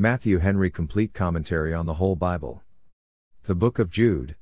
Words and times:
Matthew 0.00 0.38
Henry 0.38 0.70
Complete 0.70 1.12
Commentary 1.12 1.74
on 1.74 1.86
the 1.86 1.94
Whole 1.94 2.14
Bible. 2.14 2.62
The 3.46 3.56
Book 3.56 3.80
of 3.80 3.90
Jude. 3.90 4.36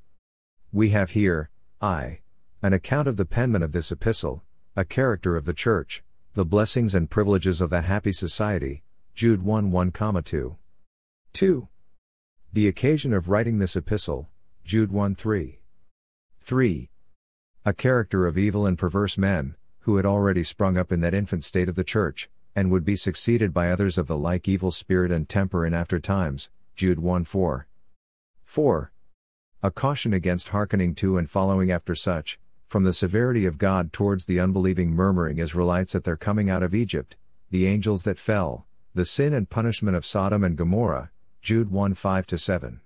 We 0.70 0.90
have 0.90 1.12
here, 1.12 1.48
I, 1.80 2.20
an 2.62 2.74
account 2.74 3.08
of 3.08 3.16
the 3.16 3.24
penman 3.24 3.62
of 3.62 3.72
this 3.72 3.90
epistle, 3.90 4.44
a 4.76 4.84
character 4.84 5.34
of 5.34 5.46
the 5.46 5.54
church, 5.54 6.04
the 6.34 6.44
blessings 6.44 6.94
and 6.94 7.08
privileges 7.08 7.62
of 7.62 7.70
that 7.70 7.86
happy 7.86 8.12
society, 8.12 8.82
Jude 9.14 9.42
1 9.44 9.70
1, 9.70 9.92
2. 9.92 10.56
2. 11.32 11.68
The 12.52 12.68
occasion 12.68 13.14
of 13.14 13.30
writing 13.30 13.58
this 13.58 13.76
epistle, 13.76 14.28
Jude 14.62 14.92
1 14.92 15.14
3. 15.14 15.60
3. 16.42 16.90
A 17.64 17.72
character 17.72 18.26
of 18.26 18.36
evil 18.36 18.66
and 18.66 18.76
perverse 18.76 19.16
men, 19.16 19.56
who 19.80 19.96
had 19.96 20.04
already 20.04 20.44
sprung 20.44 20.76
up 20.76 20.92
in 20.92 21.00
that 21.00 21.14
infant 21.14 21.44
state 21.44 21.70
of 21.70 21.76
the 21.76 21.82
church, 21.82 22.28
and 22.56 22.70
would 22.70 22.84
be 22.86 22.96
succeeded 22.96 23.52
by 23.52 23.70
others 23.70 23.98
of 23.98 24.06
the 24.06 24.16
like 24.16 24.48
evil 24.48 24.70
spirit 24.70 25.12
and 25.12 25.28
temper 25.28 25.66
in 25.66 25.74
after 25.74 26.00
times, 26.00 26.48
Jude 26.74 26.98
1 26.98 27.24
4. 27.24 27.66
4. 28.44 28.92
A 29.62 29.70
caution 29.70 30.14
against 30.14 30.48
hearkening 30.48 30.94
to 30.94 31.18
and 31.18 31.28
following 31.28 31.70
after 31.70 31.94
such, 31.94 32.38
from 32.66 32.84
the 32.84 32.94
severity 32.94 33.44
of 33.44 33.58
God 33.58 33.92
towards 33.92 34.24
the 34.24 34.40
unbelieving 34.40 34.90
murmuring 34.90 35.38
Israelites 35.38 35.94
at 35.94 36.04
their 36.04 36.16
coming 36.16 36.48
out 36.48 36.62
of 36.62 36.74
Egypt, 36.74 37.14
the 37.50 37.66
angels 37.66 38.04
that 38.04 38.18
fell, 38.18 38.66
the 38.94 39.04
sin 39.04 39.34
and 39.34 39.50
punishment 39.50 39.94
of 39.96 40.06
Sodom 40.06 40.42
and 40.42 40.56
Gomorrah, 40.56 41.10
Jude 41.42 41.70
1 41.70 41.92
5 41.92 42.26
7. 42.34 42.80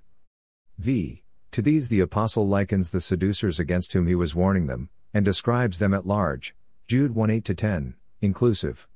V. 0.79 1.23
To 1.53 1.63
these 1.63 1.89
the 1.89 2.01
Apostle 2.01 2.47
likens 2.49 2.91
the 2.91 3.01
seducers 3.01 3.61
against 3.61 3.93
whom 3.93 4.09
he 4.09 4.17
was 4.17 4.35
warning 4.35 4.67
them, 4.67 4.91
and 5.15 5.25
describes 5.25 5.79
them 5.79 5.95
at 5.95 6.07
large, 6.07 6.57
Jude 6.89 7.15
1 7.15 7.31
8 7.31 7.57
10, 7.57 7.95
inclusive. 8.21 8.89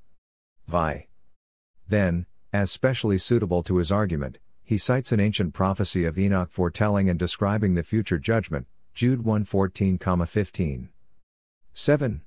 Vi. 0.66 1.08
Then, 1.88 2.26
as 2.52 2.70
specially 2.70 3.18
suitable 3.18 3.62
to 3.64 3.76
his 3.76 3.90
argument, 3.90 4.38
he 4.62 4.78
cites 4.78 5.12
an 5.12 5.20
ancient 5.20 5.52
prophecy 5.52 6.04
of 6.04 6.18
Enoch 6.18 6.50
foretelling 6.50 7.10
and 7.10 7.18
describing 7.18 7.74
the 7.74 7.82
future 7.82 8.18
judgment, 8.18 8.66
Jude 8.94 9.24
1 9.24 9.44
14, 9.44 9.98
15. 9.98 10.88
7. 11.74 12.22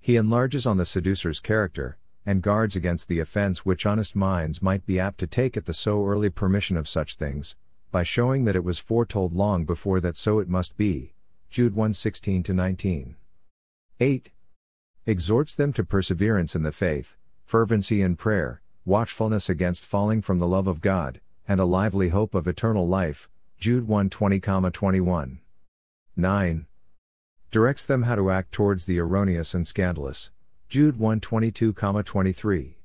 He 0.00 0.16
enlarges 0.16 0.66
on 0.66 0.78
the 0.78 0.86
seducer's 0.86 1.38
character, 1.38 1.98
and 2.26 2.42
guards 2.42 2.74
against 2.74 3.08
the 3.08 3.20
offense 3.20 3.64
which 3.64 3.86
honest 3.86 4.16
minds 4.16 4.62
might 4.62 4.84
be 4.86 4.98
apt 4.98 5.18
to 5.18 5.26
take 5.26 5.56
at 5.56 5.66
the 5.66 5.74
so 5.74 6.04
early 6.06 6.30
permission 6.30 6.76
of 6.76 6.88
such 6.88 7.16
things, 7.16 7.54
by 7.90 8.02
showing 8.02 8.44
that 8.44 8.56
it 8.56 8.64
was 8.64 8.78
foretold 8.78 9.34
long 9.34 9.64
before 9.64 10.00
that 10.00 10.16
so 10.16 10.38
it 10.38 10.48
must 10.48 10.76
be. 10.76 11.12
Jude 11.50 11.76
1 11.76 11.94
16 11.94 12.44
19. 12.48 13.16
8. 14.00 14.30
Exhorts 15.06 15.54
them 15.54 15.72
to 15.74 15.84
perseverance 15.84 16.56
in 16.56 16.62
the 16.62 16.72
faith, 16.72 17.16
fervency 17.44 18.02
in 18.02 18.16
prayer, 18.16 18.62
watchfulness 18.84 19.48
against 19.48 19.84
falling 19.84 20.22
from 20.22 20.38
the 20.38 20.46
love 20.46 20.66
of 20.66 20.80
God, 20.80 21.20
and 21.46 21.60
a 21.60 21.64
lively 21.64 22.08
hope 22.08 22.34
of 22.34 22.46
eternal 22.46 22.86
life. 22.86 23.28
Jude 23.58 23.86
1 23.86 24.10
20, 24.10 24.40
21. 24.40 25.40
9. 26.16 26.66
Directs 27.50 27.86
them 27.86 28.02
how 28.02 28.14
to 28.14 28.30
act 28.30 28.52
towards 28.52 28.86
the 28.86 28.98
erroneous 28.98 29.54
and 29.54 29.66
scandalous. 29.66 30.30
Jude 30.68 30.98
1 30.98 31.20
22, 31.20 31.72
23. 31.72 32.78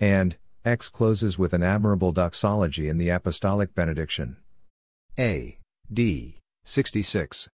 And, 0.00 0.36
X 0.64 0.88
closes 0.88 1.38
with 1.38 1.52
an 1.52 1.62
admirable 1.62 2.10
doxology 2.10 2.88
in 2.88 2.98
the 2.98 3.08
Apostolic 3.08 3.74
Benediction. 3.74 4.36
A. 5.18 5.58
D. 5.92 6.40
66. 6.64 7.48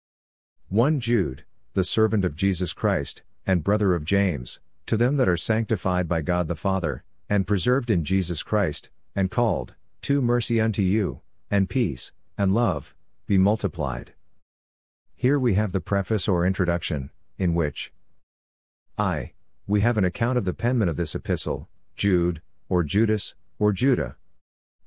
1 0.69 0.99
Jude, 0.99 1.45
the 1.73 1.83
servant 1.83 2.25
of 2.25 2.35
Jesus 2.35 2.73
Christ, 2.73 3.23
and 3.45 3.63
brother 3.63 3.95
of 3.95 4.03
James, 4.03 4.59
to 4.87 4.97
them 4.97 5.17
that 5.17 5.29
are 5.29 5.37
sanctified 5.37 6.07
by 6.07 6.21
God 6.21 6.47
the 6.47 6.55
Father, 6.55 7.03
and 7.29 7.45
preserved 7.45 7.91
in 7.91 8.03
Jesus 8.03 8.41
Christ, 8.41 8.89
and 9.15 9.29
called, 9.29 9.75
to 10.03 10.21
mercy 10.21 10.59
unto 10.59 10.81
you, 10.81 11.21
and 11.51 11.69
peace, 11.69 12.11
and 12.37 12.53
love, 12.53 12.95
be 13.25 13.37
multiplied. 13.37 14.13
Here 15.15 15.37
we 15.37 15.55
have 15.55 15.71
the 15.71 15.81
preface 15.81 16.27
or 16.27 16.45
introduction, 16.45 17.09
in 17.37 17.53
which 17.53 17.91
I. 18.97 19.33
We 19.67 19.81
have 19.81 19.97
an 19.97 20.05
account 20.05 20.37
of 20.37 20.45
the 20.45 20.53
penman 20.53 20.89
of 20.89 20.95
this 20.95 21.15
epistle, 21.15 21.67
Jude, 21.95 22.41
or 22.69 22.83
Judas, 22.83 23.35
or 23.59 23.73
Judah. 23.73 24.15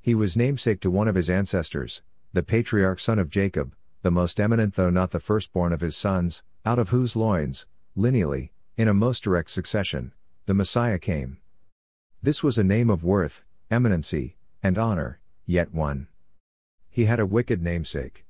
He 0.01 0.15
was 0.15 0.37
namesake 0.37 0.81
to 0.81 0.91
one 0.91 1.09
of 1.09 1.15
his 1.17 1.29
ancestors, 1.29 2.03
the 2.33 2.43
patriarch 2.43 3.01
son 3.01 3.19
of 3.19 3.29
Jacob, 3.29 3.75
the 4.03 4.11
most 4.11 4.41
eminent 4.41 4.75
though 4.77 4.89
not 4.89 5.11
the 5.11 5.21
firstborn 5.21 5.73
of 5.73 5.83
his 5.83 5.97
sons, 5.97 6.43
out 6.65 6.79
of 6.79 6.89
whose 6.89 7.17
loins, 7.17 7.67
lineally, 7.97 8.51
in 8.81 8.89
a 8.89 8.95
most 8.95 9.23
direct 9.23 9.51
succession, 9.51 10.11
the 10.47 10.55
Messiah 10.55 10.99
came. 10.99 11.37
This 12.23 12.43
was 12.43 12.57
a 12.57 12.65
name 12.65 12.89
of 12.89 13.05
worth, 13.05 13.45
eminency, 13.71 14.37
and 14.63 14.79
honor, 14.79 15.21
yet 15.45 15.75
one. 15.75 16.09
He 16.89 17.05
had 17.05 17.21
a 17.21 17.27
wicked 17.27 17.61
namesake. 17.61 18.25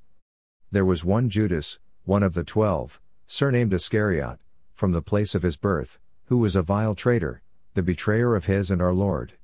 There 0.72 0.84
was 0.84 1.04
one 1.04 1.30
Judas, 1.30 1.78
one 2.04 2.24
of 2.24 2.34
the 2.34 2.42
twelve, 2.42 3.00
surnamed 3.28 3.72
Iscariot, 3.72 4.40
from 4.74 4.90
the 4.90 5.00
place 5.00 5.36
of 5.36 5.44
his 5.44 5.56
birth, 5.56 6.00
who 6.24 6.38
was 6.38 6.56
a 6.56 6.62
vile 6.62 6.96
traitor, 6.96 7.42
the 7.74 7.82
betrayer 7.84 8.34
of 8.34 8.46
his 8.46 8.72
and 8.72 8.82
our 8.82 8.92
Lord. 8.92 9.34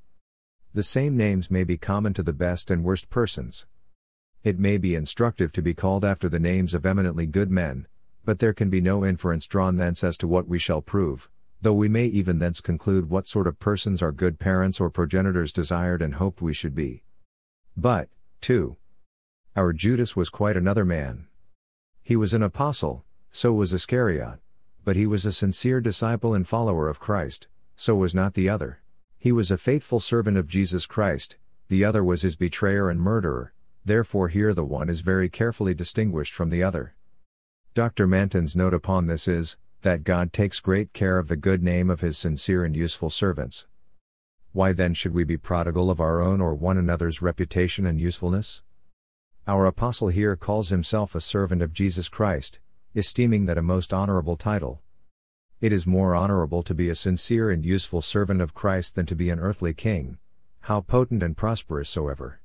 The 0.74 0.82
same 0.82 1.16
names 1.16 1.52
may 1.52 1.62
be 1.62 1.78
common 1.78 2.14
to 2.14 2.24
the 2.24 2.32
best 2.32 2.68
and 2.68 2.82
worst 2.82 3.10
persons. 3.10 3.64
It 4.42 4.58
may 4.58 4.76
be 4.76 4.96
instructive 4.96 5.52
to 5.52 5.62
be 5.62 5.72
called 5.72 6.04
after 6.04 6.28
the 6.28 6.40
names 6.40 6.74
of 6.74 6.84
eminently 6.84 7.26
good 7.26 7.52
men, 7.52 7.86
but 8.26 8.40
there 8.40 8.52
can 8.52 8.68
be 8.68 8.80
no 8.80 9.04
inference 9.04 9.46
drawn 9.46 9.76
thence 9.76 10.02
as 10.02 10.18
to 10.18 10.26
what 10.26 10.48
we 10.48 10.58
shall 10.58 10.82
prove, 10.82 11.30
though 11.62 11.72
we 11.72 11.88
may 11.88 12.06
even 12.06 12.40
thence 12.40 12.60
conclude 12.60 13.08
what 13.08 13.28
sort 13.28 13.46
of 13.46 13.60
persons 13.60 14.02
our 14.02 14.10
good 14.10 14.40
parents 14.40 14.80
or 14.80 14.90
progenitors 14.90 15.52
desired 15.52 16.02
and 16.02 16.16
hoped 16.16 16.42
we 16.42 16.52
should 16.52 16.74
be. 16.74 17.04
But, 17.76 18.08
2. 18.40 18.76
Our 19.54 19.72
Judas 19.72 20.16
was 20.16 20.28
quite 20.28 20.56
another 20.56 20.84
man. 20.84 21.28
He 22.02 22.16
was 22.16 22.34
an 22.34 22.42
apostle, 22.42 23.04
so 23.30 23.52
was 23.52 23.72
Iscariot, 23.72 24.40
but 24.84 24.96
he 24.96 25.06
was 25.06 25.24
a 25.24 25.32
sincere 25.32 25.80
disciple 25.80 26.34
and 26.34 26.46
follower 26.46 26.88
of 26.88 26.98
Christ, 26.98 27.46
so 27.76 27.94
was 27.94 28.14
not 28.14 28.34
the 28.34 28.48
other. 28.48 28.80
He 29.18 29.30
was 29.30 29.52
a 29.52 29.58
faithful 29.58 30.00
servant 30.00 30.36
of 30.36 30.48
Jesus 30.48 30.84
Christ, 30.84 31.36
the 31.68 31.84
other 31.84 32.02
was 32.02 32.22
his 32.22 32.34
betrayer 32.34 32.90
and 32.90 33.00
murderer, 33.00 33.52
therefore 33.84 34.28
here 34.28 34.52
the 34.52 34.64
one 34.64 34.88
is 34.88 35.00
very 35.00 35.28
carefully 35.28 35.74
distinguished 35.74 36.32
from 36.32 36.50
the 36.50 36.62
other. 36.62 36.96
Dr. 37.76 38.06
Manton's 38.06 38.56
note 38.56 38.72
upon 38.72 39.06
this 39.06 39.28
is, 39.28 39.58
that 39.82 40.02
God 40.02 40.32
takes 40.32 40.60
great 40.60 40.94
care 40.94 41.18
of 41.18 41.28
the 41.28 41.36
good 41.36 41.62
name 41.62 41.90
of 41.90 42.00
his 42.00 42.16
sincere 42.16 42.64
and 42.64 42.74
useful 42.74 43.10
servants. 43.10 43.66
Why 44.52 44.72
then 44.72 44.94
should 44.94 45.12
we 45.12 45.24
be 45.24 45.36
prodigal 45.36 45.90
of 45.90 46.00
our 46.00 46.22
own 46.22 46.40
or 46.40 46.54
one 46.54 46.78
another's 46.78 47.20
reputation 47.20 47.84
and 47.84 48.00
usefulness? 48.00 48.62
Our 49.46 49.66
apostle 49.66 50.08
here 50.08 50.36
calls 50.36 50.70
himself 50.70 51.14
a 51.14 51.20
servant 51.20 51.60
of 51.60 51.74
Jesus 51.74 52.08
Christ, 52.08 52.60
esteeming 52.94 53.44
that 53.44 53.58
a 53.58 53.62
most 53.62 53.92
honorable 53.92 54.38
title. 54.38 54.80
It 55.60 55.70
is 55.70 55.86
more 55.86 56.14
honorable 56.14 56.62
to 56.62 56.72
be 56.72 56.88
a 56.88 56.94
sincere 56.94 57.50
and 57.50 57.62
useful 57.62 58.00
servant 58.00 58.40
of 58.40 58.54
Christ 58.54 58.94
than 58.94 59.04
to 59.04 59.14
be 59.14 59.28
an 59.28 59.38
earthly 59.38 59.74
king, 59.74 60.16
how 60.60 60.80
potent 60.80 61.22
and 61.22 61.36
prosperous 61.36 61.90
soever. 61.90 62.40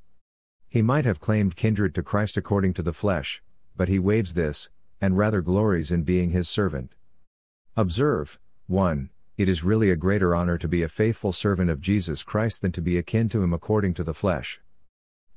He 0.67 0.81
might 0.81 1.05
have 1.05 1.21
claimed 1.21 1.55
kindred 1.55 1.95
to 1.95 2.03
Christ 2.03 2.35
according 2.35 2.73
to 2.73 2.83
the 2.83 2.91
flesh, 2.91 3.41
but 3.77 3.87
he 3.87 3.97
waives 3.97 4.33
this, 4.33 4.67
and 5.01 5.17
rather 5.17 5.41
glories 5.41 5.91
in 5.91 6.03
being 6.03 6.29
his 6.29 6.47
servant. 6.47 6.93
Observe, 7.75 8.39
1. 8.67 9.09
It 9.37 9.49
is 9.49 9.63
really 9.63 9.89
a 9.89 9.95
greater 9.95 10.35
honor 10.35 10.57
to 10.59 10.67
be 10.67 10.83
a 10.83 10.87
faithful 10.87 11.33
servant 11.33 11.71
of 11.71 11.81
Jesus 11.81 12.21
Christ 12.21 12.61
than 12.61 12.71
to 12.73 12.81
be 12.81 12.97
akin 12.97 13.27
to 13.29 13.41
him 13.41 13.53
according 13.53 13.95
to 13.95 14.03
the 14.03 14.13
flesh. 14.13 14.61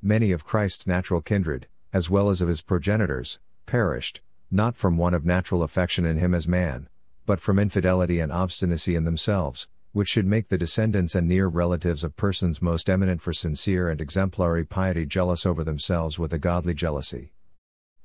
Many 0.01 0.31
of 0.31 0.45
Christ's 0.45 0.85
natural 0.85 1.21
kindred, 1.21 1.67
as 1.91 2.09
well 2.09 2.29
as 2.29 2.39
of 2.41 2.47
his 2.47 2.61
progenitors, 2.61 3.39
perished, 3.65 4.21
not 4.51 4.75
from 4.75 4.97
want 4.97 5.15
of 5.15 5.25
natural 5.25 5.63
affection 5.63 6.05
in 6.05 6.17
him 6.17 6.35
as 6.35 6.47
man, 6.47 6.87
but 7.25 7.39
from 7.39 7.57
infidelity 7.57 8.19
and 8.19 8.31
obstinacy 8.31 8.95
in 8.95 9.05
themselves, 9.05 9.67
which 9.91 10.09
should 10.09 10.27
make 10.27 10.49
the 10.49 10.57
descendants 10.57 11.15
and 11.15 11.27
near 11.27 11.47
relatives 11.47 12.03
of 12.03 12.15
persons 12.15 12.61
most 12.61 12.89
eminent 12.89 13.21
for 13.21 13.33
sincere 13.33 13.89
and 13.89 14.01
exemplary 14.01 14.65
piety 14.65 15.05
jealous 15.05 15.45
over 15.45 15.63
themselves 15.63 16.19
with 16.19 16.33
a 16.33 16.37
godly 16.37 16.73
jealousy. 16.73 17.31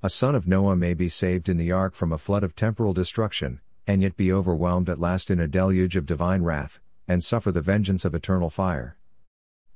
A 0.02 0.08
son 0.08 0.34
of 0.34 0.48
Noah 0.48 0.76
may 0.76 0.94
be 0.94 1.10
saved 1.10 1.46
in 1.46 1.58
the 1.58 1.72
ark 1.72 1.92
from 1.92 2.10
a 2.10 2.16
flood 2.16 2.42
of 2.42 2.56
temporal 2.56 2.94
destruction, 2.94 3.60
and 3.86 4.00
yet 4.00 4.16
be 4.16 4.32
overwhelmed 4.32 4.88
at 4.88 4.98
last 4.98 5.30
in 5.30 5.38
a 5.38 5.46
deluge 5.46 5.94
of 5.94 6.06
divine 6.06 6.42
wrath, 6.42 6.80
and 7.06 7.22
suffer 7.22 7.52
the 7.52 7.60
vengeance 7.60 8.06
of 8.06 8.14
eternal 8.14 8.48
fire. 8.48 8.96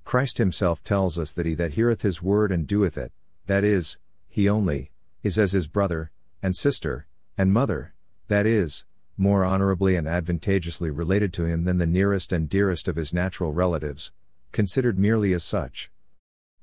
Christ 0.03 0.39
himself 0.39 0.83
tells 0.83 1.19
us 1.19 1.35
that 1.35 1.45
he 1.45 1.53
that 1.57 1.75
heareth 1.75 2.01
his 2.01 2.23
word 2.23 2.53
and 2.53 2.67
doeth 2.67 2.97
it, 2.97 3.13
that 3.49 3.65
is, 3.65 3.99
he 4.27 4.49
only, 4.49 4.91
is 5.23 5.39
as 5.39 5.53
his 5.53 5.69
brother, 5.69 6.11
and 6.43 6.57
sister, 6.57 7.07
and 7.37 7.53
mother, 7.53 7.93
that 8.29 8.47
is, 8.47 8.87
more 9.19 9.45
honorably 9.45 9.95
and 9.95 10.09
advantageously 10.09 10.89
related 10.89 11.35
to 11.35 11.45
him 11.45 11.65
than 11.65 11.77
the 11.77 11.87
nearest 11.87 12.33
and 12.33 12.49
dearest 12.49 12.89
of 12.89 12.97
his 12.97 13.13
natural 13.13 13.53
relatives, 13.53 14.11
considered 14.53 14.99
merely 14.99 15.35
as 15.35 15.45
such. 15.45 15.91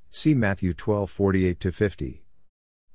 See 0.10 0.34
Matthew 0.34 0.74
12 0.74 1.12
48 1.12 1.64
50. 1.72 2.24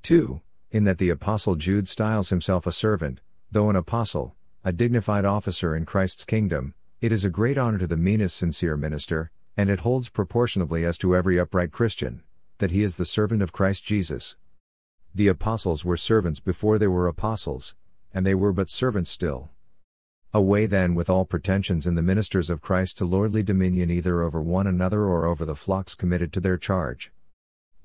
2 0.03 0.41
in 0.77 0.85
that 0.85 0.99
the 0.99 1.09
Apostle 1.09 1.55
Jude 1.55 1.89
styles 1.89 2.29
himself 2.29 2.67
a 2.67 2.71
servant, 2.71 3.23
though 3.51 3.71
an 3.71 3.77
apostle, 3.77 4.37
a 4.63 4.75
dignified 4.75 5.25
officer 5.25 5.75
in 5.75 5.87
Christ's 5.87 6.27
kingdom, 6.27 6.75
it 7.01 7.13
is 7.13 7.25
a 7.25 7.31
great 7.31 7.57
honor 7.57 7.79
to 7.79 7.87
the 7.87 7.97
meanest 7.97 8.37
sincere 8.37 8.77
minister, 8.77 9.31
And 9.57 9.71
it 9.71 9.81
holds 9.81 10.11
proportionably 10.11 10.85
as 10.85 10.99
to 10.99 11.17
every 11.17 11.41
upright 11.41 11.73
Christian, 11.73 12.23
that 12.59 12.73
he 12.73 12.83
is 12.83 12.99
the 12.99 13.07
servant 13.07 13.41
of 13.41 13.53
Christ 13.53 13.85
Jesus. 13.85 14.37
The 15.15 15.29
apostles 15.29 15.83
were 15.83 15.97
servants 15.97 16.41
before 16.41 16.79
they 16.79 16.89
were 16.89 17.09
apostles, 17.09 17.75
and 18.13 18.27
they 18.27 18.35
were 18.35 18.53
but 18.53 18.69
servants 18.69 19.09
still. 19.09 19.49
Away 20.35 20.67
then 20.67 20.95
with 20.95 21.09
all 21.09 21.25
pretensions 21.25 21.87
in 21.87 21.95
the 21.95 22.03
ministers 22.03 22.51
of 22.51 22.61
Christ 22.61 22.99
to 22.99 23.07
lordly 23.07 23.43
dominion 23.43 23.91
either 23.91 24.21
over 24.21 24.43
one 24.43 24.67
another 24.67 25.05
or 25.05 25.25
over 25.25 25.47
the 25.47 25.57
flocks 25.57 25.95
committed 25.95 26.35
to 26.35 26.41
their 26.41 26.59
charge. 26.59 27.11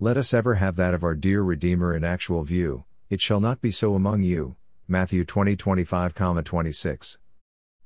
Let 0.03 0.18
us 0.18 0.33
ever 0.33 0.56
have 0.56 0.77
that 0.77 0.95
of 0.95 1.03
our 1.03 1.13
dear 1.13 1.44
Redeemer 1.44 1.95
in 1.95 2.03
actual 2.03 2.44
view, 2.44 2.86
it 3.12 3.21
shall 3.21 3.39
not 3.39 3.62
be 3.62 3.69
so 3.69 3.94
among 3.94 4.24
you. 4.24 4.56
Matthew 4.88 5.24
20 5.24 5.56
25, 5.56 6.15
26. 6.44 7.19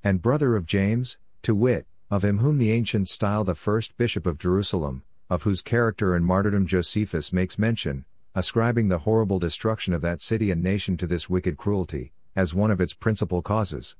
And 0.02 0.22
brother 0.22 0.56
of 0.56 0.66
James, 0.66 1.18
to 1.42 1.54
wit, 1.54 1.88
of 2.10 2.24
him 2.24 2.38
whom 2.38 2.58
the 2.58 2.72
ancients 2.72 3.12
style 3.12 3.44
the 3.44 3.54
first 3.54 3.98
bishop 3.98 4.26
of 4.26 4.38
Jerusalem, 4.38 5.04
of 5.30 5.44
whose 5.44 5.62
character 5.62 6.16
and 6.16 6.26
martyrdom 6.26 6.68
Josephus 6.68 7.34
makes 7.34 7.60
mention, 7.60 8.06
ascribing 8.34 8.88
the 8.88 9.00
horrible 9.00 9.38
destruction 9.38 9.94
of 9.94 10.00
that 10.00 10.22
city 10.22 10.52
and 10.52 10.64
nation 10.64 10.96
to 10.96 11.08
this 11.08 11.30
wicked 11.30 11.58
cruelty, 11.58 12.14
as 12.34 12.54
one 12.54 12.72
of 12.72 12.80
its 12.80 12.94
principal 12.94 13.42
causes. 13.42 13.98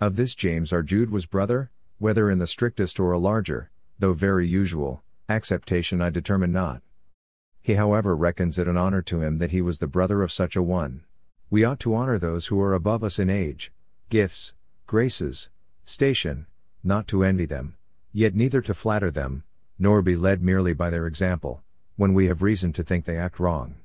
Of 0.00 0.16
this 0.16 0.34
James 0.34 0.72
our 0.72 0.82
Jude 0.82 1.10
was 1.10 1.26
brother, 1.26 1.70
whether 1.98 2.30
in 2.30 2.38
the 2.38 2.46
strictest 2.46 2.98
or 2.98 3.12
a 3.12 3.18
larger, 3.18 3.70
though 3.98 4.14
very 4.14 4.48
usual, 4.48 5.02
acceptation 5.28 6.00
I 6.00 6.08
determine 6.08 6.50
not. 6.50 6.80
He 7.64 7.76
however 7.76 8.14
reckons 8.14 8.58
it 8.58 8.68
an 8.68 8.76
honor 8.76 9.00
to 9.00 9.22
him 9.22 9.38
that 9.38 9.50
he 9.50 9.62
was 9.62 9.78
the 9.78 9.86
brother 9.86 10.22
of 10.22 10.30
such 10.30 10.54
a 10.54 10.62
one. 10.62 11.02
We 11.48 11.64
ought 11.64 11.80
to 11.80 11.94
honor 11.94 12.18
those 12.18 12.48
who 12.48 12.60
are 12.60 12.74
above 12.74 13.02
us 13.02 13.18
in 13.18 13.30
age, 13.30 13.72
gifts, 14.10 14.52
graces, 14.86 15.48
station, 15.82 16.46
not 16.82 17.08
to 17.08 17.24
envy 17.24 17.46
them, 17.46 17.76
yet 18.12 18.34
neither 18.34 18.60
to 18.60 18.74
flatter 18.74 19.10
them, 19.10 19.44
nor 19.78 20.02
be 20.02 20.14
led 20.14 20.42
merely 20.42 20.74
by 20.74 20.90
their 20.90 21.06
example, 21.06 21.62
when 21.96 22.12
we 22.12 22.26
have 22.26 22.42
reason 22.42 22.70
to 22.74 22.82
think 22.82 23.06
they 23.06 23.16
act 23.16 23.40
wrong. 23.40 23.76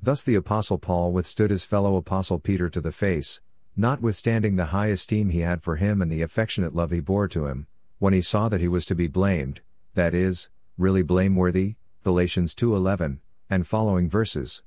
Thus 0.00 0.22
the 0.22 0.34
Apostle 0.34 0.78
Paul 0.78 1.12
withstood 1.12 1.50
his 1.50 1.66
fellow 1.66 1.96
Apostle 1.96 2.38
Peter 2.38 2.70
to 2.70 2.80
the 2.80 2.92
face, 2.92 3.42
notwithstanding 3.76 4.56
the 4.56 4.66
high 4.66 4.88
esteem 4.88 5.28
he 5.28 5.40
had 5.40 5.62
for 5.62 5.76
him 5.76 6.00
and 6.00 6.10
the 6.10 6.22
affectionate 6.22 6.74
love 6.74 6.92
he 6.92 7.00
bore 7.00 7.28
to 7.28 7.44
him, 7.44 7.66
when 7.98 8.14
he 8.14 8.22
saw 8.22 8.48
that 8.48 8.62
he 8.62 8.68
was 8.68 8.86
to 8.86 8.94
be 8.94 9.06
blamed, 9.06 9.60
that 9.92 10.14
is, 10.14 10.48
really 10.78 11.02
blameworthy, 11.02 11.74
Galatians 12.06 12.54
2:11, 12.54 13.18
and 13.50 13.66
following 13.66 14.08
verses. 14.08 14.62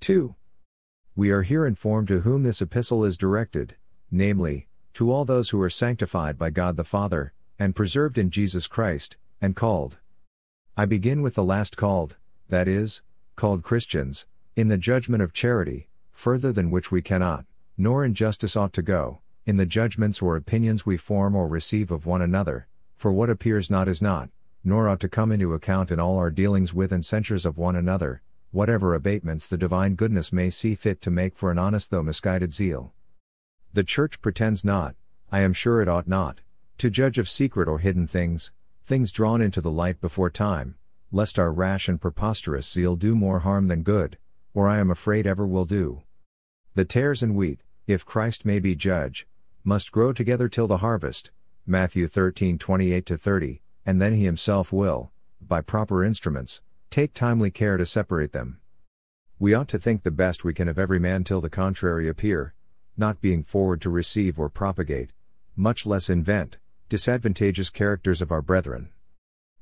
2. 0.00 0.34
We 1.16 1.30
are 1.30 1.40
here 1.40 1.66
informed 1.66 2.08
to 2.08 2.20
whom 2.20 2.42
this 2.42 2.60
epistle 2.60 3.02
is 3.02 3.16
directed, 3.16 3.76
namely, 4.10 4.68
to 4.92 5.10
all 5.10 5.24
those 5.24 5.48
who 5.48 5.62
are 5.62 5.70
sanctified 5.70 6.36
by 6.36 6.50
God 6.50 6.76
the 6.76 6.84
Father, 6.84 7.32
and 7.58 7.74
preserved 7.74 8.18
in 8.18 8.28
Jesus 8.28 8.66
Christ, 8.66 9.16
and 9.40 9.56
called. 9.56 9.96
I 10.76 10.84
begin 10.84 11.22
with 11.22 11.34
the 11.34 11.42
last 11.42 11.78
called, 11.78 12.16
that 12.50 12.68
is, 12.68 13.00
called 13.36 13.62
Christians, 13.62 14.26
in 14.54 14.68
the 14.68 14.76
judgment 14.76 15.22
of 15.22 15.32
charity, 15.32 15.88
further 16.12 16.52
than 16.52 16.70
which 16.70 16.90
we 16.90 17.00
cannot, 17.00 17.46
nor 17.78 18.04
in 18.04 18.12
justice 18.12 18.54
ought 18.54 18.74
to 18.74 18.82
go, 18.82 19.22
in 19.46 19.56
the 19.56 19.64
judgments 19.64 20.20
or 20.20 20.36
opinions 20.36 20.84
we 20.84 20.98
form 20.98 21.34
or 21.34 21.48
receive 21.48 21.90
of 21.90 22.04
one 22.04 22.20
another, 22.20 22.68
for 22.98 23.10
what 23.10 23.30
appears 23.30 23.70
not 23.70 23.88
is 23.88 24.02
not, 24.02 24.28
nor 24.64 24.88
ought 24.88 25.00
to 25.00 25.08
come 25.08 25.30
into 25.30 25.52
account 25.52 25.90
in 25.90 26.00
all 26.00 26.16
our 26.16 26.30
dealings 26.30 26.72
with 26.72 26.90
and 26.90 27.04
censures 27.04 27.44
of 27.44 27.58
one 27.58 27.76
another, 27.76 28.22
whatever 28.50 28.94
abatements 28.94 29.46
the 29.46 29.58
divine 29.58 29.94
goodness 29.94 30.32
may 30.32 30.48
see 30.48 30.74
fit 30.74 31.02
to 31.02 31.10
make 31.10 31.36
for 31.36 31.50
an 31.50 31.58
honest 31.58 31.90
though 31.90 32.02
misguided 32.02 32.52
zeal. 32.52 32.92
The 33.74 33.84
Church 33.84 34.20
pretends 34.22 34.64
not, 34.64 34.96
I 35.30 35.40
am 35.40 35.52
sure 35.52 35.82
it 35.82 35.88
ought 35.88 36.08
not, 36.08 36.40
to 36.78 36.88
judge 36.88 37.18
of 37.18 37.28
secret 37.28 37.68
or 37.68 37.80
hidden 37.80 38.06
things, 38.06 38.52
things 38.86 39.12
drawn 39.12 39.42
into 39.42 39.60
the 39.60 39.70
light 39.70 40.00
before 40.00 40.30
time, 40.30 40.76
lest 41.12 41.38
our 41.38 41.52
rash 41.52 41.88
and 41.88 42.00
preposterous 42.00 42.70
zeal 42.70 42.96
do 42.96 43.14
more 43.14 43.40
harm 43.40 43.68
than 43.68 43.82
good, 43.82 44.18
or 44.54 44.68
I 44.68 44.78
am 44.78 44.90
afraid 44.90 45.26
ever 45.26 45.46
will 45.46 45.64
do. 45.64 46.02
The 46.74 46.84
tares 46.84 47.22
and 47.22 47.36
wheat, 47.36 47.60
if 47.86 48.06
Christ 48.06 48.44
may 48.44 48.60
be 48.60 48.74
judge, 48.74 49.26
must 49.62 49.92
grow 49.92 50.12
together 50.12 50.48
till 50.48 50.66
the 50.66 50.78
harvest, 50.78 51.30
Matthew 51.66 52.06
13 52.06 52.58
28 52.58 53.20
30, 53.20 53.62
and 53.86 54.00
then 54.00 54.14
he 54.14 54.24
himself 54.24 54.72
will, 54.72 55.10
by 55.40 55.60
proper 55.60 56.04
instruments, 56.04 56.62
take 56.90 57.12
timely 57.12 57.50
care 57.50 57.76
to 57.76 57.84
separate 57.84 58.32
them. 58.32 58.60
We 59.38 59.52
ought 59.52 59.68
to 59.68 59.78
think 59.78 60.02
the 60.02 60.10
best 60.10 60.44
we 60.44 60.54
can 60.54 60.68
of 60.68 60.78
every 60.78 60.98
man 60.98 61.24
till 61.24 61.40
the 61.40 61.50
contrary 61.50 62.08
appear, 62.08 62.54
not 62.96 63.20
being 63.20 63.42
forward 63.42 63.80
to 63.82 63.90
receive 63.90 64.38
or 64.38 64.48
propagate, 64.48 65.12
much 65.56 65.86
less 65.86 66.08
invent, 66.08 66.58
disadvantageous 66.88 67.70
characters 67.70 68.22
of 68.22 68.30
our 68.30 68.42
brethren. 68.42 68.90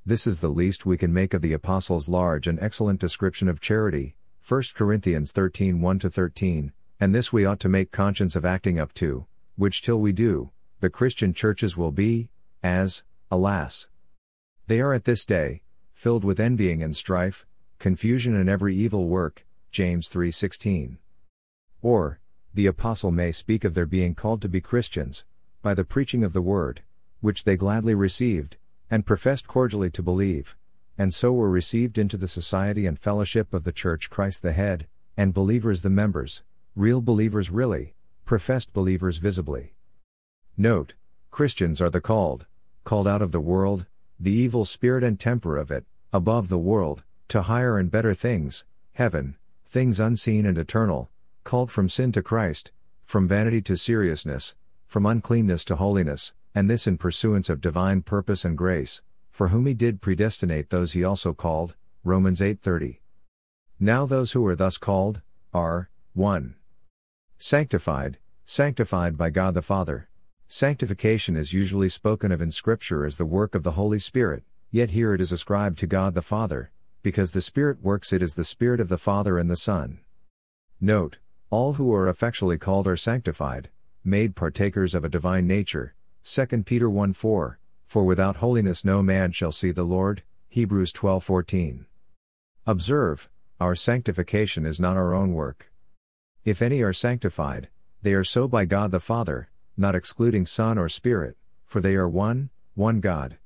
This 0.04 0.26
is 0.26 0.40
the 0.40 0.50
least 0.50 0.84
we 0.84 0.98
can 0.98 1.12
make 1.12 1.32
of 1.32 1.42
the 1.42 1.52
Apostle's 1.52 2.08
large 2.08 2.46
and 2.46 2.58
excellent 2.60 3.00
description 3.00 3.48
of 3.48 3.60
charity, 3.60 4.16
1 4.46 4.62
Corinthians 4.74 5.32
13 5.32 5.80
1 5.80 5.98
13, 6.00 6.72
and 7.00 7.14
this 7.14 7.32
we 7.32 7.44
ought 7.44 7.60
to 7.60 7.69
make 7.69 7.92
conscience 7.92 8.36
of 8.36 8.44
acting 8.44 8.78
up 8.78 8.92
to, 8.94 9.26
which 9.56 9.82
till 9.82 10.00
we 10.00 10.12
do, 10.12 10.50
the 10.80 10.90
Christian 10.90 11.32
churches 11.32 11.76
will 11.76 11.92
be, 11.92 12.28
as, 12.62 13.04
alas, 13.30 13.86
they 14.72 14.80
are 14.80 14.94
at 14.94 15.04
this 15.04 15.26
day, 15.26 15.60
filled 15.92 16.24
with 16.24 16.40
envying 16.40 16.82
and 16.82 16.96
strife, 16.96 17.44
confusion 17.78 18.34
and 18.34 18.48
every 18.48 18.74
evil 18.74 19.06
work, 19.06 19.44
James 19.70 20.08
3:16. 20.08 20.96
Or, 21.82 22.20
the 22.54 22.64
apostle 22.64 23.10
may 23.10 23.32
speak 23.32 23.64
of 23.64 23.74
their 23.74 23.84
being 23.84 24.14
called 24.14 24.40
to 24.40 24.48
be 24.48 24.62
Christians, 24.62 25.26
by 25.60 25.74
the 25.74 25.84
preaching 25.84 26.24
of 26.24 26.32
the 26.32 26.40
word, 26.40 26.80
which 27.20 27.44
they 27.44 27.54
gladly 27.54 27.94
received, 27.94 28.56
and 28.90 29.04
professed 29.04 29.46
cordially 29.46 29.90
to 29.90 30.02
believe, 30.02 30.56
and 30.96 31.12
so 31.12 31.34
were 31.34 31.50
received 31.50 31.98
into 31.98 32.16
the 32.16 32.26
society 32.26 32.86
and 32.86 32.98
fellowship 32.98 33.52
of 33.52 33.64
the 33.64 33.72
Church 33.72 34.08
Christ 34.08 34.40
the 34.40 34.54
head, 34.54 34.86
and 35.19 35.34
believers 35.34 35.82
the 35.82 35.90
members, 35.90 36.44
real 36.74 37.02
believers 37.02 37.50
really, 37.50 37.92
professed 38.24 38.72
believers 38.72 39.19
visibly. 39.19 39.74
Note, 40.56 40.94
Christians 41.30 41.82
are 41.82 41.90
the 41.90 42.00
called, 42.00 42.46
called 42.84 43.06
out 43.06 43.20
of 43.20 43.32
the 43.32 43.40
world, 43.40 43.84
the 44.22 44.30
evil 44.30 44.64
spirit 44.64 45.02
and 45.02 45.19
temper 45.19 45.56
of 45.56 45.69
it, 45.72 45.84
above 46.12 46.48
the 46.48 46.56
world, 46.56 47.02
to 47.26 47.42
higher 47.42 47.76
and 47.76 47.90
better 47.90 48.14
things, 48.14 48.64
heaven, 48.92 49.34
things 49.66 49.98
unseen 49.98 50.46
and 50.46 50.56
eternal, 50.56 51.10
called 51.42 51.72
from 51.72 51.88
sin 51.88 52.12
to 52.12 52.22
Christ, 52.22 52.70
from 53.04 53.26
vanity 53.26 53.60
to 53.62 53.76
seriousness, 53.76 54.54
from 54.86 55.06
uncleanness 55.06 55.64
to 55.64 55.74
holiness, 55.74 56.34
and 56.54 56.70
this 56.70 56.86
in 56.86 56.98
pursuance 56.98 57.50
of 57.50 57.60
divine 57.60 58.00
purpose 58.00 58.44
and 58.44 58.56
grace, 58.56 59.02
for 59.32 59.48
whom 59.48 59.66
he 59.66 59.74
did 59.74 60.00
predestinate 60.00 60.70
those 60.70 60.92
he 60.92 61.02
also 61.02 61.34
called, 61.34 61.74
Romans 62.04 62.40
8:30. 62.40 63.00
Now 63.81 64.06
those 64.06 64.32
who 64.32 64.46
are 64.46 64.55
thus 64.55 64.79
called, 64.79 65.20
are, 65.52 65.91
1. 66.12 66.55
Sanctified, 67.38 68.19
sanctified 68.44 69.17
by 69.17 69.31
God 69.31 69.55
the 69.55 69.62
Father. 69.62 70.08
Sanctification 70.54 71.34
is 71.34 71.54
usually 71.54 71.88
spoken 71.88 72.30
of 72.30 72.42
in 72.42 72.50
Scripture 72.50 73.06
as 73.06 73.16
the 73.16 73.24
work 73.24 73.54
of 73.54 73.62
the 73.62 73.70
Holy 73.70 73.98
Spirit, 73.98 74.44
yet 74.70 74.90
here 74.90 75.14
it 75.14 75.20
is 75.22 75.32
ascribed 75.32 75.78
to 75.78 75.86
God 75.86 76.12
the 76.12 76.20
Father, 76.20 76.70
because 77.02 77.32
the 77.32 77.40
Spirit 77.40 77.82
works 77.82 78.12
it 78.12 78.20
is 78.20 78.34
the 78.34 78.44
Spirit 78.44 78.78
of 78.78 78.90
the 78.90 78.98
Father 78.98 79.38
and 79.38 79.50
the 79.50 79.56
Son. 79.56 80.00
Note, 80.78 81.16
all 81.48 81.72
who 81.72 81.90
are 81.94 82.06
effectually 82.06 82.58
called 82.58 82.86
are 82.86 82.98
sanctified, 82.98 83.70
made 84.04 84.36
partakers 84.36 84.94
of 84.94 85.06
a 85.06 85.08
divine 85.08 85.46
nature, 85.46 85.94
2 86.22 86.64
Peter 86.64 86.90
1 86.90 87.14
4, 87.14 87.58
For 87.86 88.04
without 88.04 88.36
holiness 88.36 88.84
no 88.84 89.02
man 89.02 89.32
shall 89.32 89.52
see 89.52 89.70
the 89.70 89.84
Lord, 89.84 90.22
Hebrews 90.50 90.92
12 90.92 91.24
14. 91.24 91.86
Observe, 92.66 93.30
our 93.58 93.74
sanctification 93.74 94.66
is 94.66 94.78
not 94.78 94.98
our 94.98 95.14
own 95.14 95.32
work. 95.32 95.72
If 96.44 96.60
any 96.60 96.82
are 96.82 96.92
sanctified, 96.92 97.70
they 98.02 98.12
are 98.12 98.22
so 98.22 98.46
by 98.46 98.66
God 98.66 98.90
the 98.90 99.00
Father, 99.00 99.48
not 99.76 99.94
excluding 99.94 100.46
Son 100.46 100.79
or 100.79 100.88
Spirit, 100.88 101.36
for 101.67 101.81
they 101.81 101.94
are 101.94 102.08
one, 102.08 102.50
one 102.74 103.00
God. 103.00 103.38